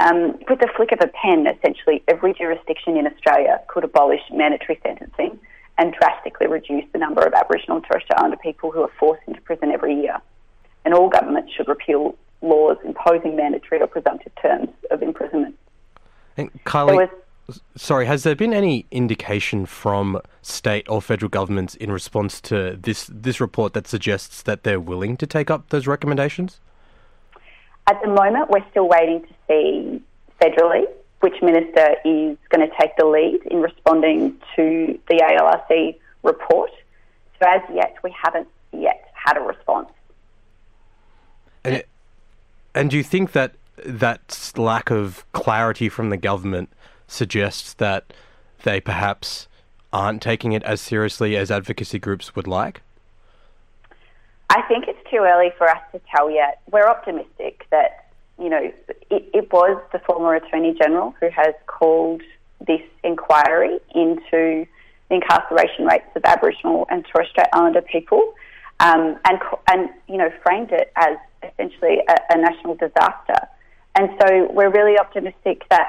Um, 0.00 0.38
with 0.48 0.58
the 0.58 0.68
flick 0.76 0.92
of 0.92 0.98
a 1.00 1.06
pen, 1.06 1.46
essentially 1.46 2.02
every 2.08 2.34
jurisdiction 2.34 2.96
in 2.96 3.06
Australia 3.06 3.60
could 3.68 3.84
abolish 3.84 4.20
mandatory 4.30 4.78
sentencing 4.82 5.38
and 5.78 5.92
drastically 5.94 6.46
reduce 6.46 6.84
the 6.92 6.98
number 6.98 7.22
of 7.22 7.32
Aboriginal 7.32 7.78
and 7.78 7.86
Torres 7.86 8.04
Strait 8.04 8.18
Islander 8.18 8.36
people 8.36 8.70
who 8.70 8.82
are 8.82 8.90
forced 8.98 9.22
into 9.26 9.40
prison 9.40 9.70
every 9.70 9.94
year. 9.94 10.20
And 10.84 10.94
all 10.94 11.08
governments 11.08 11.52
should 11.56 11.68
repeal 11.68 12.16
laws 12.42 12.76
imposing 12.84 13.36
mandatory 13.36 13.80
or 13.80 13.86
presumptive 13.86 14.32
terms 14.40 14.68
of 14.90 15.02
imprisonment. 15.02 15.58
And 16.36 16.50
Karly, 16.64 16.96
was- 16.96 17.60
sorry, 17.76 18.06
has 18.06 18.22
there 18.22 18.34
been 18.34 18.52
any 18.52 18.86
indication 18.90 19.66
from 19.66 20.20
state 20.42 20.88
or 20.88 21.00
federal 21.02 21.28
governments 21.28 21.74
in 21.74 21.90
response 21.90 22.40
to 22.42 22.76
this 22.80 23.10
this 23.12 23.40
report 23.40 23.72
that 23.72 23.86
suggests 23.86 24.42
that 24.42 24.62
they're 24.62 24.80
willing 24.80 25.16
to 25.16 25.26
take 25.26 25.50
up 25.50 25.70
those 25.70 25.86
recommendations? 25.86 26.60
At 27.86 28.00
the 28.02 28.08
moment, 28.08 28.50
we're 28.50 28.64
still 28.70 28.88
waiting 28.88 29.22
to 29.22 29.34
see 29.48 30.02
federally 30.40 30.84
which 31.24 31.40
minister 31.40 31.96
is 32.04 32.36
going 32.50 32.68
to 32.68 32.70
take 32.78 32.94
the 32.98 33.06
lead 33.06 33.40
in 33.50 33.62
responding 33.62 34.38
to 34.54 35.00
the 35.08 35.22
ALRC 35.22 35.96
report. 36.22 36.70
So 37.40 37.48
as 37.48 37.62
yet, 37.72 37.96
we 38.04 38.14
haven't 38.22 38.46
yet 38.72 39.10
had 39.14 39.38
a 39.38 39.40
response. 39.40 39.88
And, 41.64 41.82
and 42.74 42.90
do 42.90 42.98
you 42.98 43.02
think 43.02 43.32
that 43.32 43.54
that 43.86 44.52
lack 44.58 44.90
of 44.90 45.24
clarity 45.32 45.88
from 45.88 46.10
the 46.10 46.18
government 46.18 46.68
suggests 47.08 47.72
that 47.72 48.12
they 48.64 48.78
perhaps 48.78 49.48
aren't 49.94 50.20
taking 50.20 50.52
it 50.52 50.62
as 50.64 50.82
seriously 50.82 51.38
as 51.38 51.50
advocacy 51.50 51.98
groups 51.98 52.36
would 52.36 52.46
like? 52.46 52.82
I 54.50 54.60
think 54.68 54.88
it's 54.88 55.10
too 55.10 55.20
early 55.22 55.52
for 55.56 55.70
us 55.70 55.80
to 55.92 56.02
tell 56.14 56.30
yet. 56.30 56.60
We're 56.70 56.86
optimistic 56.86 57.66
that, 57.70 58.03
you 58.38 58.48
know, 58.48 58.72
it, 59.10 59.30
it 59.32 59.52
was 59.52 59.80
the 59.92 59.98
former 60.00 60.34
Attorney 60.34 60.74
General 60.74 61.14
who 61.20 61.28
has 61.30 61.54
called 61.66 62.22
this 62.66 62.82
inquiry 63.02 63.78
into 63.94 64.66
the 65.08 65.14
incarceration 65.16 65.84
rates 65.84 66.08
of 66.16 66.24
Aboriginal 66.24 66.86
and 66.90 67.04
Torres 67.06 67.28
Strait 67.30 67.46
Islander 67.52 67.82
people 67.82 68.34
um, 68.80 69.18
and, 69.24 69.38
and, 69.70 69.88
you 70.08 70.16
know, 70.16 70.30
framed 70.42 70.72
it 70.72 70.92
as 70.96 71.16
essentially 71.42 71.98
a, 72.08 72.16
a 72.30 72.38
national 72.38 72.74
disaster. 72.74 73.48
And 73.94 74.10
so 74.20 74.48
we're 74.50 74.70
really 74.70 74.98
optimistic 74.98 75.62
that 75.70 75.88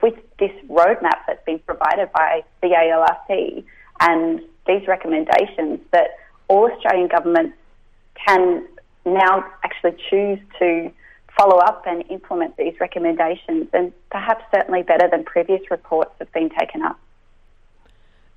with 0.00 0.14
this 0.38 0.52
roadmap 0.68 1.18
that's 1.26 1.44
been 1.44 1.58
provided 1.60 2.10
by 2.12 2.44
the 2.62 2.68
ALRC 2.68 3.64
and 4.00 4.40
these 4.66 4.86
recommendations, 4.88 5.80
that 5.92 6.16
all 6.48 6.70
Australian 6.70 7.08
governments 7.08 7.56
can 8.26 8.66
now 9.04 9.44
actually 9.62 9.96
choose 10.08 10.38
to 10.58 10.90
follow 11.36 11.58
up 11.58 11.84
and 11.86 12.04
implement 12.10 12.56
these 12.56 12.74
recommendations, 12.80 13.68
and 13.72 13.92
perhaps 14.10 14.44
certainly 14.54 14.82
better 14.82 15.08
than 15.10 15.24
previous 15.24 15.70
reports 15.70 16.12
have 16.18 16.32
been 16.32 16.50
taken 16.50 16.82
up. 16.82 16.98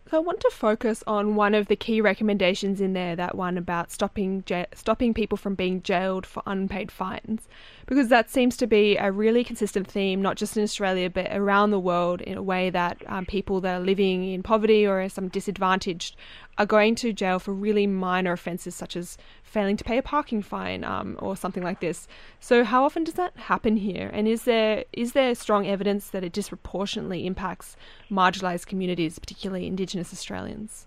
So 0.10 0.18
I 0.18 0.22
want 0.22 0.40
to 0.40 0.50
focus 0.50 1.04
on 1.06 1.36
one 1.36 1.54
of 1.54 1.68
the 1.68 1.76
key 1.76 2.02
recommendations 2.02 2.82
in 2.82 2.94
there, 2.94 3.16
that 3.16 3.36
one 3.36 3.60
about 3.60 3.92
stopping 3.92 4.44
ja- 4.48 4.66
stopping 4.74 5.14
people 5.14 5.38
from 5.38 5.54
being 5.54 5.84
jailed 5.84 6.26
for 6.26 6.42
unpaid 6.48 6.92
fines, 6.92 7.48
because 7.86 8.08
that 8.08 8.32
seems 8.32 8.58
to 8.58 8.66
be 8.66 8.98
a 8.98 9.12
really 9.12 9.44
consistent 9.44 9.88
theme, 9.88 10.20
not 10.20 10.36
just 10.36 10.58
in 10.58 10.64
Australia 10.64 11.12
but 11.12 11.28
around 11.30 11.70
the 11.70 11.80
world, 11.80 12.22
in 12.22 12.40
a 12.40 12.42
way 12.42 12.72
that 12.72 13.04
um, 13.06 13.28
people 13.28 13.62
that 13.62 13.76
are 13.80 13.86
living 13.86 14.28
in 14.34 14.42
poverty 14.42 14.84
or 14.84 15.00
are 15.00 15.10
some 15.10 15.28
disadvantaged 15.28 16.16
are 16.60 16.66
going 16.66 16.94
to 16.94 17.14
jail 17.14 17.40
for 17.40 17.54
really 17.54 17.88
minor 17.88 18.34
offences 18.34 18.76
such 18.76 18.96
as 18.96 19.18
failing 19.42 19.78
to 19.78 19.84
pay 19.84 19.98
a 19.98 20.04
parking 20.04 20.42
fine 20.42 20.84
um, 20.84 21.18
or 21.20 21.36
something 21.36 21.64
like 21.64 21.80
this. 21.80 22.08
So 22.40 22.64
how 22.66 22.84
often 22.84 23.06
does 23.06 23.16
that 23.16 23.36
happen 23.38 23.78
here? 23.78 24.12
And 24.14 24.28
is 24.28 24.44
there 24.44 24.84
is 24.94 25.14
there 25.14 25.34
strong 25.34 25.66
evidence 25.66 26.10
that 26.10 26.24
it 26.24 26.34
disproportionately 26.34 27.26
impacts 27.26 27.78
marginalised 28.12 28.68
communities, 28.68 29.18
particularly 29.18 29.66
Indigenous 29.66 30.14
Australians? 30.14 30.86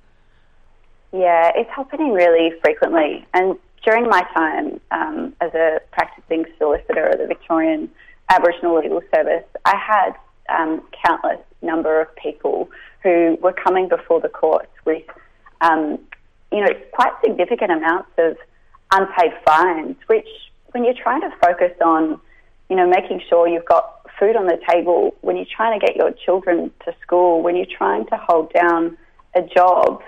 Yeah, 1.13 1.51
it's 1.57 1.71
happening 1.71 2.13
really 2.13 2.53
frequently. 2.63 3.27
And 3.35 3.57
during 3.85 4.09
my 4.09 4.23
time 4.35 4.81
um, 4.91 5.35
as 5.41 5.53
a 5.55 5.81
practicing 5.91 6.45
solicitor 6.59 7.09
at 7.09 7.19
the 7.19 7.27
Victorian 7.27 7.91
Aboriginal 8.29 8.79
Legal 8.79 9.03
Service, 9.15 9.45
I 9.65 9.77
had 9.77 10.13
um, 10.49 10.83
countless 11.05 11.41
number 11.63 12.01
of 12.01 12.15
people 12.17 12.69
who 13.03 13.39
were 13.43 13.53
coming 13.53 13.89
before 13.89 14.21
the 14.21 14.29
courts 14.29 14.71
with, 14.85 15.05
um, 15.63 15.99
you 16.51 16.61
know, 16.61 16.71
quite 16.93 17.13
significant 17.25 17.73
amounts 17.73 18.11
of 18.19 18.37
unpaid 18.93 19.33
fines, 19.47 19.97
which 20.07 20.29
when 20.73 20.85
you're 20.85 21.01
trying 21.01 21.23
to 21.23 21.31
focus 21.41 21.73
on, 21.85 22.21
you 22.69 22.77
know, 22.77 22.87
making 22.87 23.23
sure 23.29 23.49
you've 23.49 23.65
got 23.65 24.01
food 24.19 24.37
on 24.37 24.47
the 24.47 24.59
table, 24.69 25.15
when 25.23 25.37
you're 25.37 25.47
trying 25.57 25.79
to 25.79 25.87
get 25.87 25.97
your 25.97 26.13
children 26.13 26.71
to 26.85 26.95
school, 27.01 27.43
when 27.43 27.57
you're 27.57 27.75
trying 27.79 28.07
to 28.07 28.17
hold 28.17 28.53
down 28.53 28.97
a 29.35 29.43
job, 29.43 30.03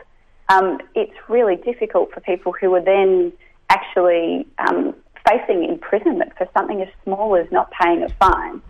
um, 0.51 0.79
it's 0.95 1.15
really 1.29 1.57
difficult 1.57 2.13
for 2.13 2.21
people 2.21 2.53
who 2.53 2.75
are 2.75 2.83
then 2.83 3.33
actually 3.71 4.47
um, 4.59 4.95
facing 5.27 5.65
imprisonment 5.65 6.33
for 6.37 6.47
something 6.53 6.83
as 6.83 6.89
small 7.05 7.37
as 7.37 7.51
not 7.51 7.71
paying 7.71 8.03
a 8.03 8.09
fine. 8.21 8.61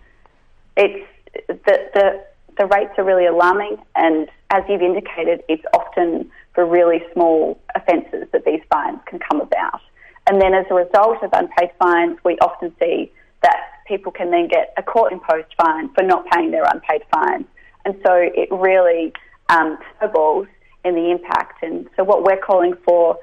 It's 0.77 1.05
the, 1.47 1.89
the 1.93 2.25
the 2.57 2.65
rates 2.67 2.93
are 2.97 3.03
really 3.03 3.25
alarming, 3.25 3.77
and 3.95 4.29
as 4.49 4.63
you've 4.69 4.81
indicated, 4.81 5.43
it's 5.49 5.63
often 5.73 6.31
for 6.53 6.65
really 6.65 7.03
small 7.13 7.59
offences 7.75 8.27
that 8.31 8.45
these 8.45 8.61
fines 8.69 8.99
can 9.05 9.19
come 9.19 9.41
about. 9.41 9.81
And 10.27 10.41
then, 10.41 10.53
as 10.53 10.65
a 10.69 10.73
result 10.73 11.21
of 11.23 11.29
unpaid 11.33 11.71
fines, 11.77 12.17
we 12.23 12.37
often 12.39 12.73
see 12.79 13.11
that 13.41 13.57
people 13.87 14.11
can 14.11 14.31
then 14.31 14.47
get 14.47 14.73
a 14.77 14.83
court 14.83 15.11
imposed 15.11 15.53
fine 15.57 15.89
for 15.93 16.03
not 16.03 16.25
paying 16.31 16.51
their 16.51 16.63
unpaid 16.63 17.01
fines. 17.13 17.45
And 17.83 17.95
so 18.03 18.13
it 18.13 18.49
really 18.51 19.13
um, 19.49 19.77
snowballs 19.99 20.47
in 20.83 20.95
the 20.95 21.11
impact. 21.11 21.61
And 21.61 21.87
so, 21.95 22.03
what 22.03 22.23
we're 22.23 22.41
calling 22.41 22.73
for 22.85 23.17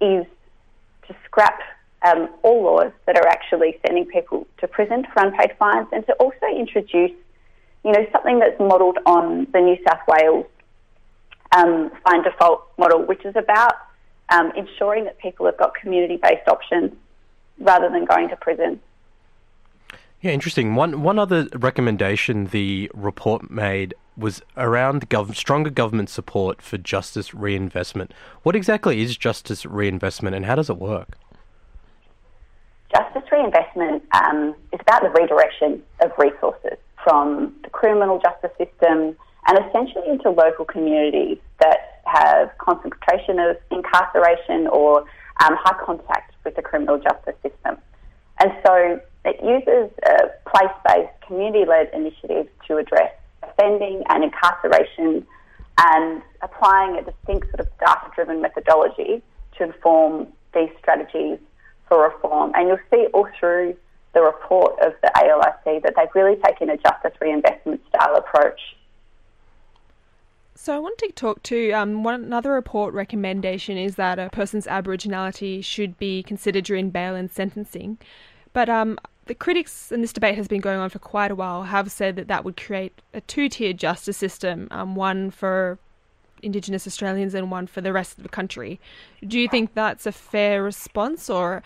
is 0.00 0.24
to 1.08 1.16
scrap 1.24 1.60
um, 2.02 2.28
all 2.42 2.62
laws 2.62 2.92
that 3.06 3.16
are 3.16 3.26
actually 3.26 3.78
sending 3.86 4.06
people 4.06 4.46
to 4.58 4.68
prison 4.68 5.06
for 5.12 5.22
unpaid 5.24 5.56
fines 5.58 5.88
and 5.92 6.06
to 6.06 6.12
also 6.14 6.46
introduce 6.56 7.12
you 7.84 7.92
know, 7.92 8.06
something 8.12 8.38
that's 8.38 8.58
modelled 8.58 8.98
on 9.06 9.46
the 9.52 9.60
New 9.60 9.76
South 9.86 10.00
Wales 10.08 10.46
um, 11.54 11.90
fine 12.02 12.22
default 12.22 12.66
model, 12.78 13.02
which 13.04 13.24
is 13.24 13.36
about 13.36 13.74
um, 14.30 14.52
ensuring 14.56 15.04
that 15.04 15.18
people 15.18 15.46
have 15.46 15.56
got 15.56 15.74
community 15.74 16.18
based 16.20 16.48
options 16.48 16.92
rather 17.58 17.88
than 17.90 18.04
going 18.04 18.28
to 18.28 18.36
prison. 18.36 18.80
Yeah, 20.20 20.32
interesting. 20.32 20.74
One 20.74 21.02
one 21.02 21.18
other 21.18 21.46
recommendation 21.54 22.46
the 22.46 22.90
report 22.94 23.50
made 23.50 23.94
was 24.16 24.40
around 24.56 25.10
gov- 25.10 25.36
stronger 25.36 25.70
government 25.70 26.08
support 26.08 26.62
for 26.62 26.78
justice 26.78 27.34
reinvestment. 27.34 28.12
What 28.42 28.56
exactly 28.56 29.02
is 29.02 29.16
justice 29.16 29.66
reinvestment, 29.66 30.34
and 30.34 30.46
how 30.46 30.54
does 30.54 30.70
it 30.70 30.78
work? 30.78 31.18
Justice 32.94 33.30
reinvestment 33.30 34.02
um, 34.12 34.54
is 34.72 34.80
about 34.80 35.02
the 35.02 35.10
redirection 35.10 35.82
of 36.00 36.10
resources 36.16 36.78
from 37.04 37.54
the 37.62 37.70
criminal 37.70 38.18
justice 38.18 38.50
system 38.58 39.16
and 39.46 39.58
essentially 39.68 40.08
into 40.08 40.30
local 40.30 40.64
communities 40.64 41.38
that 41.60 42.00
have 42.06 42.50
concentration 42.58 43.38
of 43.38 43.56
incarceration 43.70 44.66
or 44.68 45.00
um, 45.44 45.54
high 45.60 45.76
contact 45.84 46.34
with 46.44 46.56
the 46.56 46.62
criminal 46.62 46.98
justice 46.98 47.36
system. 47.42 47.76
And 48.40 48.52
so 48.66 49.00
it 49.24 49.36
uses 49.42 49.90
uh, 50.06 50.28
place-based, 50.50 51.12
community-led 51.26 51.90
initiatives 51.94 52.48
to 52.66 52.78
address 52.78 53.12
offending 53.42 54.02
and 54.08 54.24
incarceration 54.24 55.26
and 55.78 56.22
applying 56.42 56.96
a 56.96 57.02
distinct 57.02 57.48
sort 57.48 57.60
of 57.60 57.68
data-driven 57.78 58.40
methodology 58.40 59.22
to 59.58 59.64
inform 59.64 60.28
these 60.54 60.70
strategies 60.78 61.38
for 61.88 62.08
reform. 62.08 62.52
And 62.54 62.68
you'll 62.68 62.78
see 62.90 63.06
all 63.12 63.28
through 63.38 63.76
the 64.14 64.22
report 64.22 64.78
of 64.80 64.94
the 65.02 65.10
ALRC 65.16 65.82
that 65.82 65.94
they've 65.96 66.14
really 66.14 66.36
taken 66.44 66.70
a 66.70 66.76
justice 66.76 67.12
reinvestment 67.20 67.80
style 67.88 68.16
approach. 68.16 68.60
So 70.54 70.74
I 70.74 70.78
want 70.78 70.98
to 70.98 71.08
talk 71.08 71.42
to 71.44 71.72
um, 71.72 72.04
one 72.04 72.14
another 72.14 72.52
report 72.52 72.94
recommendation 72.94 73.76
is 73.76 73.96
that 73.96 74.18
a 74.18 74.30
person's 74.30 74.66
Aboriginality 74.66 75.64
should 75.64 75.98
be 75.98 76.22
considered 76.22 76.64
during 76.64 76.90
bail 76.90 77.16
and 77.16 77.30
sentencing, 77.30 77.98
but 78.52 78.68
um, 78.68 78.98
the 79.26 79.34
critics, 79.34 79.90
and 79.90 80.02
this 80.02 80.12
debate 80.12 80.36
has 80.36 80.48
been 80.48 80.60
going 80.60 80.78
on 80.78 80.90
for 80.90 81.00
quite 81.00 81.30
a 81.30 81.34
while, 81.34 81.64
have 81.64 81.90
said 81.90 82.16
that 82.16 82.28
that 82.28 82.44
would 82.44 82.56
create 82.56 83.02
a 83.12 83.20
two-tiered 83.22 83.78
justice 83.78 84.16
system, 84.16 84.68
um, 84.70 84.94
one 84.94 85.30
for 85.30 85.78
Indigenous 86.42 86.86
Australians 86.86 87.34
and 87.34 87.50
one 87.50 87.66
for 87.66 87.80
the 87.80 87.92
rest 87.92 88.18
of 88.18 88.22
the 88.22 88.28
country. 88.28 88.78
Do 89.26 89.40
you 89.40 89.48
think 89.48 89.74
that's 89.74 90.06
a 90.06 90.12
fair 90.12 90.62
response, 90.62 91.30
or 91.30 91.62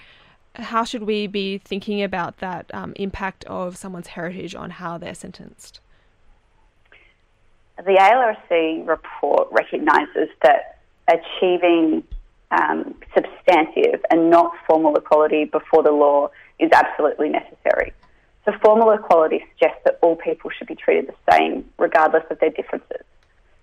how 0.58 0.84
should 0.84 1.04
we 1.04 1.26
be 1.26 1.58
thinking 1.58 2.02
about 2.02 2.38
that 2.38 2.66
um, 2.74 2.92
impact 2.96 3.44
of 3.44 3.76
someone's 3.76 4.08
heritage 4.08 4.54
on 4.54 4.70
how 4.70 4.98
they're 4.98 5.14
sentenced? 5.14 5.80
The 7.76 7.94
ALRC 7.94 8.86
report 8.86 9.48
recognises 9.52 10.28
that 10.42 10.80
achieving 11.06 12.02
um, 12.50 12.94
substantive 13.14 14.04
and 14.10 14.30
not 14.30 14.52
formal 14.66 14.96
equality 14.96 15.44
before 15.44 15.82
the 15.82 15.92
law 15.92 16.30
is 16.58 16.70
absolutely 16.72 17.28
necessary. 17.28 17.92
So, 18.44 18.52
formal 18.64 18.90
equality 18.92 19.44
suggests 19.52 19.80
that 19.84 19.98
all 20.02 20.16
people 20.16 20.50
should 20.50 20.66
be 20.66 20.74
treated 20.74 21.08
the 21.08 21.32
same, 21.32 21.66
regardless 21.78 22.24
of 22.30 22.40
their 22.40 22.50
differences. 22.50 23.04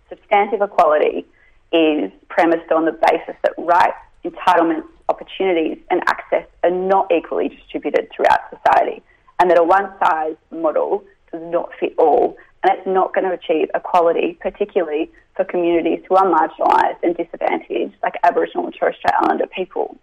Substantive 0.10 0.62
equality 0.62 1.26
is 1.74 2.12
premised 2.30 2.72
on 2.72 2.86
the 2.86 2.92
basis 2.92 3.36
that 3.44 3.54
rights, 3.58 3.98
entitlements, 4.24 4.88
opportunities 5.10 5.78
and 5.90 6.02
access 6.08 6.35
not 6.76 7.12
equally 7.12 7.50
distributed 7.50 8.10
throughout 8.16 8.42
society, 8.50 9.02
and 9.40 9.50
that 9.50 9.58
a 9.58 9.64
one 9.64 9.92
size 10.00 10.36
model 10.52 11.04
does 11.32 11.42
not 11.52 11.70
fit 11.80 11.94
all, 11.98 12.38
and 12.64 12.78
it's 12.78 12.88
not 12.88 13.14
going 13.14 13.26
to 13.26 13.34
achieve 13.34 13.70
equality, 13.74 14.38
particularly 14.42 15.12
for 15.36 15.46
communities 15.46 16.04
who 16.08 16.16
are 16.16 16.26
marginalised 16.26 16.98
and 17.04 17.16
disadvantaged, 17.18 17.96
like 18.02 18.16
Aboriginal 18.24 18.66
and 18.66 18.76
Torres 18.76 18.96
Strait 18.98 19.14
Islander 19.22 19.48
people. 19.48 19.98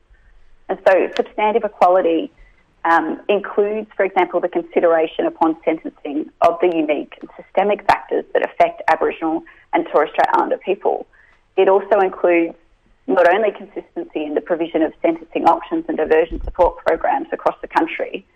And 0.69 0.79
so, 0.87 1.11
substantive 1.17 1.65
equality 1.65 2.31
um, 2.85 3.21
includes, 3.29 3.89
for 3.97 4.05
example, 4.05 4.41
the 4.41 4.49
consideration 4.49 5.27
upon 5.27 5.57
sentencing 5.65 6.31
of 6.41 6.59
the 6.61 6.69
unique 6.69 7.15
and 7.21 7.31
systemic 7.37 7.87
factors 7.87 8.25
that 8.35 8.45
affect 8.45 8.83
Aboriginal 8.89 9.43
and 9.73 9.87
Torres 9.93 10.11
Strait 10.13 10.29
Islander 10.35 10.59
people. 10.59 11.07
It 11.57 11.69
also 11.69 12.01
includes 12.01 12.55
not 13.15 13.33
only 13.33 13.51
consistency 13.51 14.25
in 14.25 14.35
the 14.35 14.41
provision 14.41 14.83
of 14.83 14.93
sentencing 15.03 15.45
options 15.45 15.85
and 15.89 15.97
diversion 15.97 16.43
support 16.45 16.77
programs 16.85 17.29
across 17.33 17.57
the 17.61 17.69
country, 17.69 18.27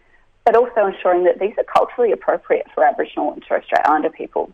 but 0.44 0.54
also 0.54 0.86
ensuring 0.86 1.24
that 1.24 1.38
these 1.38 1.54
are 1.58 1.64
culturally 1.64 2.12
appropriate 2.12 2.66
for 2.74 2.84
Aboriginal 2.84 3.32
and 3.32 3.42
Torres 3.46 3.64
Strait 3.64 3.82
Islander 3.84 4.10
people. 4.10 4.50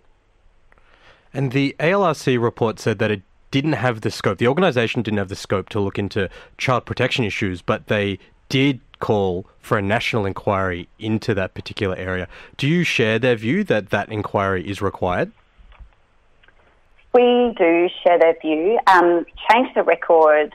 And 1.35 1.53
the 1.53 1.77
ALRC 1.79 2.41
report 2.41 2.79
said 2.79 2.99
that 2.99 3.11
it 3.11 3.23
didn't 3.51 3.75
have 3.75 4.01
the 4.01 4.11
scope, 4.11 4.39
the 4.39 4.49
organisation 4.49 5.03
didn't 5.03 5.19
have 5.19 5.29
the 5.29 5.37
scope 5.37 5.69
to 5.71 5.81
look 5.81 5.99
into 5.99 6.29
child 6.59 6.87
protection 6.87 7.25
issues, 7.25 7.63
but 7.63 7.87
they 7.89 8.19
did 8.49 8.81
call 8.99 9.47
for 9.61 9.77
a 9.79 9.83
national 9.83 10.25
inquiry 10.27 10.89
into 10.99 11.35
that 11.35 11.55
particular 11.55 11.97
area. 11.97 12.29
Do 12.57 12.69
you 12.69 12.85
share 12.85 13.19
their 13.19 13.37
view 13.37 13.65
that 13.65 13.91
that 13.91 14.11
inquiry 14.11 14.67
is 14.69 14.81
required? 14.81 15.33
We 17.13 17.55
do 17.59 17.89
share 18.03 18.19
their 18.19 18.35
view. 18.41 18.79
Um, 18.87 19.27
Change 19.51 19.75
the 19.75 19.83
Record 19.83 20.55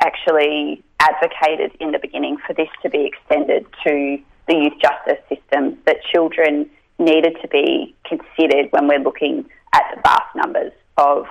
actually 0.00 0.82
advocated 1.00 1.72
in 1.80 1.90
the 1.90 1.98
beginning 1.98 2.36
for 2.46 2.54
this 2.54 2.68
to 2.82 2.90
be 2.90 3.04
extended 3.04 3.66
to 3.84 4.18
the 4.46 4.54
youth 4.54 4.74
justice 4.80 5.22
system, 5.28 5.78
that 5.86 5.96
children 6.04 6.68
needed 6.98 7.36
to 7.42 7.48
be 7.48 7.94
considered 8.04 8.68
when 8.70 8.86
we're 8.88 8.98
looking 8.98 9.44
at 9.72 9.82
the 9.94 10.00
vast 10.02 10.34
numbers 10.36 10.72
of 10.96 11.26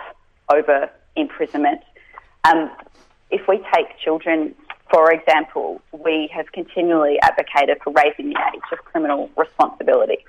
over 0.54 0.90
imprisonment. 1.16 1.82
Um, 2.46 2.72
if 3.30 3.48
we 3.48 3.58
take 3.74 3.98
children, 4.04 4.54
for 4.90 5.12
example, 5.12 5.82
we 5.92 6.30
have 6.34 6.52
continually 6.52 7.18
advocated 7.22 7.78
for 7.84 7.94
raising 7.94 8.30
the 8.30 8.40
age 8.54 8.62
of 8.72 8.80
criminal 8.86 9.30
responsibility 9.38 10.26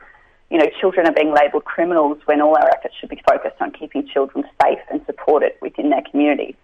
you 0.53 0.59
know, 0.59 0.67
children 0.79 1.07
are 1.07 1.13
being 1.13 1.33
labelled 1.33 1.65
criminals 1.65 2.19
when 2.27 2.43
all 2.43 2.55
our 2.55 2.69
efforts 2.77 2.95
should 3.01 3.09
be 3.09 3.21
focused 3.27 3.57
on 3.63 3.73
keeping 3.73 4.07
children 4.07 4.45
safe 4.63 4.81
and 4.91 5.01
supported 5.07 5.53
within 5.63 5.89
their 5.89 6.03
communities. 6.11 6.55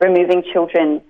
Removing 0.00 0.42
children 0.54 1.02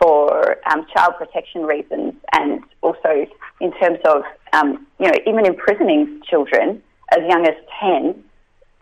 for 0.00 0.56
um, 0.72 0.86
child 0.96 1.12
protection 1.18 1.64
reasons 1.64 2.14
and 2.32 2.62
also 2.80 3.26
in 3.60 3.70
terms 3.72 3.98
of, 4.06 4.22
um, 4.54 4.86
you 4.98 5.06
know, 5.06 5.12
even 5.26 5.44
imprisoning 5.44 6.22
children 6.28 6.82
as 7.12 7.20
young 7.28 7.46
as 7.46 7.54
10 7.82 8.24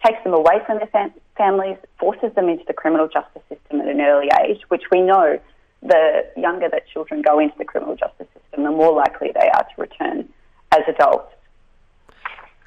takes 0.06 0.22
them 0.22 0.32
away 0.32 0.60
from 0.64 0.78
their 0.78 0.86
fam- 0.86 1.12
families, 1.36 1.78
forces 1.98 2.32
them 2.36 2.48
into 2.48 2.62
the 2.68 2.72
criminal 2.72 3.08
justice 3.08 3.42
system 3.48 3.80
at 3.80 3.88
an 3.88 4.00
early 4.00 4.28
age, 4.44 4.60
which 4.68 4.84
we 4.92 5.00
know 5.00 5.40
the 5.82 6.24
younger 6.36 6.68
that 6.68 6.86
children 6.86 7.20
go 7.20 7.40
into 7.40 7.58
the 7.58 7.64
criminal 7.64 7.96
justice 7.96 8.28
system, 8.32 8.62
the 8.62 8.70
more 8.70 8.94
likely 8.94 9.32
they 9.34 9.50
are 9.50 9.64
to 9.64 9.80
return 9.80 10.28
as 10.70 10.82
adults. 10.86 11.34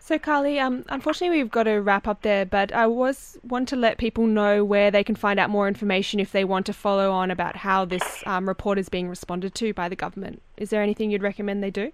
So, 0.05 0.19
Karly, 0.19 0.61
um, 0.61 0.85
unfortunately, 0.89 1.35
we've 1.41 1.49
got 1.49 1.63
to 1.63 1.77
wrap 1.77 2.07
up 2.07 2.21
there, 2.21 2.45
but 2.45 2.71
I 2.71 2.85
was 2.85 3.39
want 3.41 3.67
to 3.69 3.75
let 3.75 3.97
people 3.97 4.27
know 4.27 4.63
where 4.63 4.91
they 4.91 5.03
can 5.03 5.15
find 5.15 5.39
out 5.39 5.49
more 5.49 5.67
information 5.67 6.19
if 6.19 6.31
they 6.31 6.45
want 6.45 6.67
to 6.67 6.73
follow 6.73 7.09
on 7.09 7.31
about 7.31 7.55
how 7.55 7.85
this 7.85 8.21
um, 8.27 8.47
report 8.47 8.77
is 8.77 8.87
being 8.87 9.09
responded 9.09 9.55
to 9.55 9.73
by 9.73 9.89
the 9.89 9.95
government. 9.95 10.43
Is 10.57 10.69
there 10.69 10.83
anything 10.83 11.09
you'd 11.09 11.23
recommend 11.23 11.63
they 11.63 11.71
do? 11.71 11.91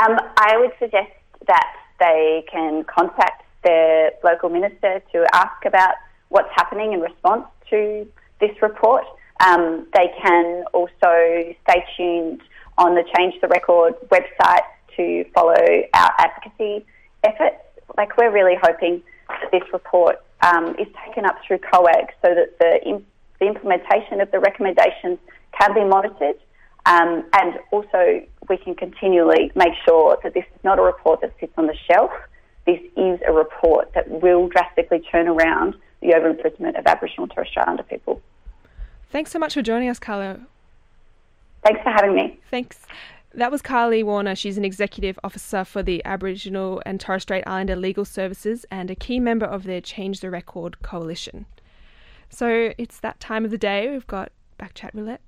Um, 0.00 0.16
I 0.38 0.56
would 0.56 0.72
suggest 0.78 1.10
that 1.48 1.70
they 1.98 2.46
can 2.50 2.84
contact 2.84 3.44
their 3.62 4.12
local 4.24 4.48
minister 4.48 5.02
to 5.12 5.26
ask 5.34 5.66
about 5.66 5.96
what's 6.30 6.48
happening 6.54 6.94
in 6.94 7.00
response 7.00 7.44
to 7.68 8.08
this 8.40 8.52
report. 8.62 9.04
Um, 9.46 9.86
they 9.92 10.14
can 10.22 10.64
also 10.72 11.54
stay 11.62 11.84
tuned 11.98 12.40
on 12.78 12.94
the 12.94 13.04
Change 13.14 13.38
the 13.42 13.48
Record 13.48 13.96
website 14.08 14.64
to 15.00 15.24
follow 15.34 15.54
our 15.94 16.10
advocacy 16.18 16.84
efforts. 17.24 17.56
Like 17.96 18.16
we're 18.16 18.30
really 18.30 18.56
hoping 18.60 19.02
that 19.28 19.50
this 19.50 19.62
report 19.72 20.22
um, 20.42 20.76
is 20.78 20.88
taken 21.06 21.24
up 21.24 21.36
through 21.46 21.58
COAG 21.58 22.08
so 22.22 22.34
that 22.34 22.58
the, 22.58 23.02
the 23.40 23.46
implementation 23.46 24.20
of 24.20 24.30
the 24.30 24.40
recommendations 24.40 25.18
can 25.58 25.74
be 25.74 25.84
monitored 25.84 26.36
um, 26.86 27.24
and 27.34 27.58
also 27.70 28.22
we 28.48 28.56
can 28.56 28.74
continually 28.74 29.52
make 29.54 29.74
sure 29.84 30.18
that 30.22 30.34
this 30.34 30.44
is 30.44 30.64
not 30.64 30.78
a 30.78 30.82
report 30.82 31.20
that 31.20 31.32
sits 31.38 31.52
on 31.56 31.66
the 31.66 31.76
shelf. 31.90 32.10
This 32.66 32.80
is 32.96 33.20
a 33.26 33.32
report 33.32 33.92
that 33.94 34.08
will 34.08 34.48
drastically 34.48 35.00
turn 35.00 35.28
around 35.28 35.74
the 36.00 36.14
over 36.14 36.28
imprisonment 36.28 36.76
of 36.76 36.86
Aboriginal 36.86 37.24
and 37.24 37.32
Torres 37.32 37.48
Strait 37.50 37.64
Islander 37.66 37.82
people. 37.82 38.22
Thanks 39.10 39.30
so 39.30 39.38
much 39.38 39.54
for 39.54 39.62
joining 39.62 39.88
us, 39.88 39.98
Carla. 39.98 40.40
Thanks 41.64 41.82
for 41.82 41.90
having 41.90 42.14
me. 42.14 42.38
Thanks. 42.50 42.86
That 43.32 43.52
was 43.52 43.62
Karly 43.62 44.02
Warner. 44.02 44.34
She's 44.34 44.58
an 44.58 44.64
executive 44.64 45.18
officer 45.22 45.64
for 45.64 45.84
the 45.84 46.04
Aboriginal 46.04 46.82
and 46.84 46.98
Torres 46.98 47.22
Strait 47.22 47.44
Islander 47.46 47.76
Legal 47.76 48.04
Services 48.04 48.66
and 48.72 48.90
a 48.90 48.96
key 48.96 49.20
member 49.20 49.46
of 49.46 49.64
their 49.64 49.80
Change 49.80 50.18
the 50.18 50.30
Record 50.30 50.82
coalition. 50.82 51.46
So 52.28 52.72
it's 52.76 52.98
that 53.00 53.20
time 53.20 53.44
of 53.44 53.52
the 53.52 53.58
day. 53.58 53.88
We've 53.88 54.06
got 54.06 54.32
Backchat 54.58 54.90
Roulette. 54.94 55.20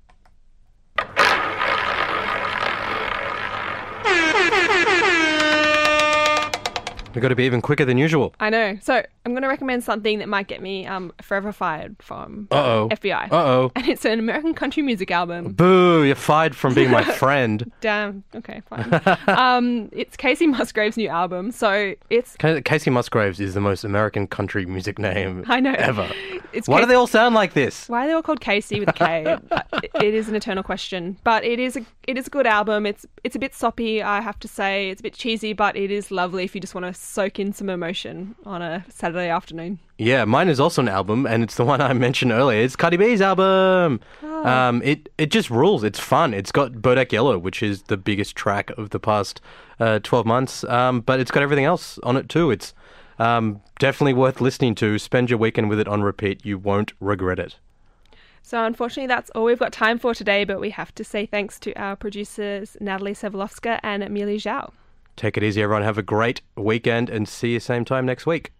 We've 7.13 7.21
got 7.21 7.29
to 7.29 7.35
be 7.35 7.43
even 7.45 7.61
quicker 7.61 7.85
than 7.85 7.97
usual. 7.97 8.33
I 8.39 8.49
know. 8.49 8.77
So 8.81 8.95
I'm 9.25 9.31
going 9.33 9.43
to 9.43 9.47
recommend 9.47 9.83
something 9.83 10.19
that 10.19 10.27
might 10.27 10.47
get 10.47 10.61
me 10.61 10.85
um, 10.85 11.13
forever 11.21 11.51
fired 11.51 11.95
from 12.01 12.47
Uh-oh. 12.51 12.89
FBI. 12.91 13.31
Uh-oh. 13.31 13.71
And 13.83 13.87
it's 13.87 14.05
an 14.05 14.19
American 14.19 14.53
country 14.53 14.81
music 14.83 15.11
album. 15.11 15.53
Boo, 15.53 16.03
you're 16.03 16.15
fired 16.15 16.55
from 16.55 16.73
being 16.73 16.89
my 16.89 17.03
friend. 17.15 17.69
Damn. 17.81 18.23
Okay, 18.35 18.61
fine. 18.69 19.01
um, 19.27 19.89
it's 19.91 20.15
Kacey 20.17 20.47
Musgrave's 20.47 20.97
new 20.97 21.09
album. 21.09 21.51
So 21.51 21.93
it's 22.09 22.35
Ca- 22.37 22.61
Kacey 22.61 22.91
Musgraves 22.91 23.39
is 23.39 23.53
the 23.53 23.61
most 23.61 23.83
American 23.83 24.27
country 24.27 24.65
music 24.65 24.97
name 24.99 25.43
I 25.47 25.59
know 25.59 25.73
ever. 25.77 26.09
It's 26.53 26.67
Why 26.67 26.81
do 26.81 26.85
they 26.87 26.93
all 26.93 27.07
sound 27.07 27.33
like 27.35 27.53
this? 27.53 27.89
Why 27.89 28.05
are 28.05 28.07
they 28.07 28.13
all 28.13 28.21
called 28.21 28.39
Casey 28.41 28.79
with 28.79 28.89
a 28.89 28.93
K? 28.93 29.25
Uh, 29.51 29.61
it 29.95 30.13
is 30.13 30.29
an 30.29 30.35
eternal 30.35 30.63
question, 30.63 31.17
but 31.23 31.43
it 31.43 31.59
is 31.59 31.75
a 31.75 31.85
it 32.07 32.17
is 32.17 32.27
a 32.27 32.29
good 32.29 32.45
album. 32.45 32.85
It's 32.85 33.05
it's 33.23 33.35
a 33.35 33.39
bit 33.39 33.55
soppy, 33.55 34.03
I 34.03 34.21
have 34.21 34.39
to 34.39 34.47
say. 34.47 34.89
It's 34.89 35.01
a 35.01 35.03
bit 35.03 35.13
cheesy, 35.13 35.53
but 35.53 35.75
it 35.75 35.89
is 35.89 36.11
lovely 36.11 36.43
if 36.43 36.53
you 36.53 36.61
just 36.61 36.75
want 36.75 36.85
to 36.85 36.93
soak 37.03 37.39
in 37.39 37.53
some 37.53 37.69
emotion 37.69 38.35
on 38.45 38.61
a 38.61 38.85
Saturday 38.89 39.29
afternoon. 39.29 39.79
Yeah, 39.97 40.25
mine 40.25 40.49
is 40.49 40.59
also 40.59 40.81
an 40.81 40.87
album, 40.89 41.25
and 41.25 41.43
it's 41.43 41.55
the 41.55 41.65
one 41.73 41.81
I 41.81 41.93
mentioned 41.93 42.31
earlier. 42.31 42.61
It's 42.61 42.75
Cardi 42.75 42.97
B's 42.97 43.21
album. 43.21 43.99
Oh. 44.23 44.45
Um, 44.45 44.81
it 44.83 45.09
it 45.17 45.27
just 45.27 45.49
rules. 45.49 45.83
It's 45.83 45.99
fun. 45.99 46.33
It's 46.33 46.51
got 46.51 46.73
Bodak 46.73 47.11
Yellow, 47.11 47.37
which 47.37 47.61
is 47.61 47.83
the 47.83 47.97
biggest 47.97 48.35
track 48.35 48.71
of 48.71 48.89
the 48.91 48.99
past 48.99 49.41
uh, 49.79 49.99
twelve 50.03 50.25
months. 50.25 50.63
Um, 50.65 51.01
but 51.01 51.19
it's 51.19 51.31
got 51.31 51.43
everything 51.43 51.65
else 51.65 51.99
on 51.99 52.17
it 52.17 52.29
too. 52.29 52.51
It's 52.51 52.73
um, 53.19 53.61
definitely 53.79 54.13
worth 54.13 54.41
listening 54.41 54.75
to. 54.75 54.97
Spend 54.97 55.29
your 55.29 55.39
weekend 55.39 55.69
with 55.69 55.79
it 55.79 55.87
on 55.87 56.01
repeat. 56.01 56.45
You 56.45 56.57
won't 56.57 56.93
regret 56.99 57.39
it. 57.39 57.57
So 58.41 58.63
unfortunately, 58.65 59.07
that's 59.07 59.29
all 59.31 59.45
we've 59.45 59.59
got 59.59 59.71
time 59.71 59.97
for 59.97 60.13
today. 60.13 60.43
But 60.43 60.59
we 60.59 60.71
have 60.71 60.93
to 60.95 61.03
say 61.03 61.25
thanks 61.25 61.59
to 61.59 61.73
our 61.73 61.95
producers 61.95 62.75
Natalie 62.81 63.13
Sevelovska 63.13 63.79
and 63.83 64.03
Amelia 64.03 64.37
Zhao. 64.37 64.71
Take 65.15 65.37
it 65.37 65.43
easy, 65.43 65.61
everyone. 65.61 65.83
Have 65.83 65.97
a 65.97 66.03
great 66.03 66.41
weekend, 66.55 67.09
and 67.09 67.27
see 67.27 67.53
you 67.53 67.59
same 67.59 67.85
time 67.85 68.05
next 68.05 68.25
week. 68.25 68.51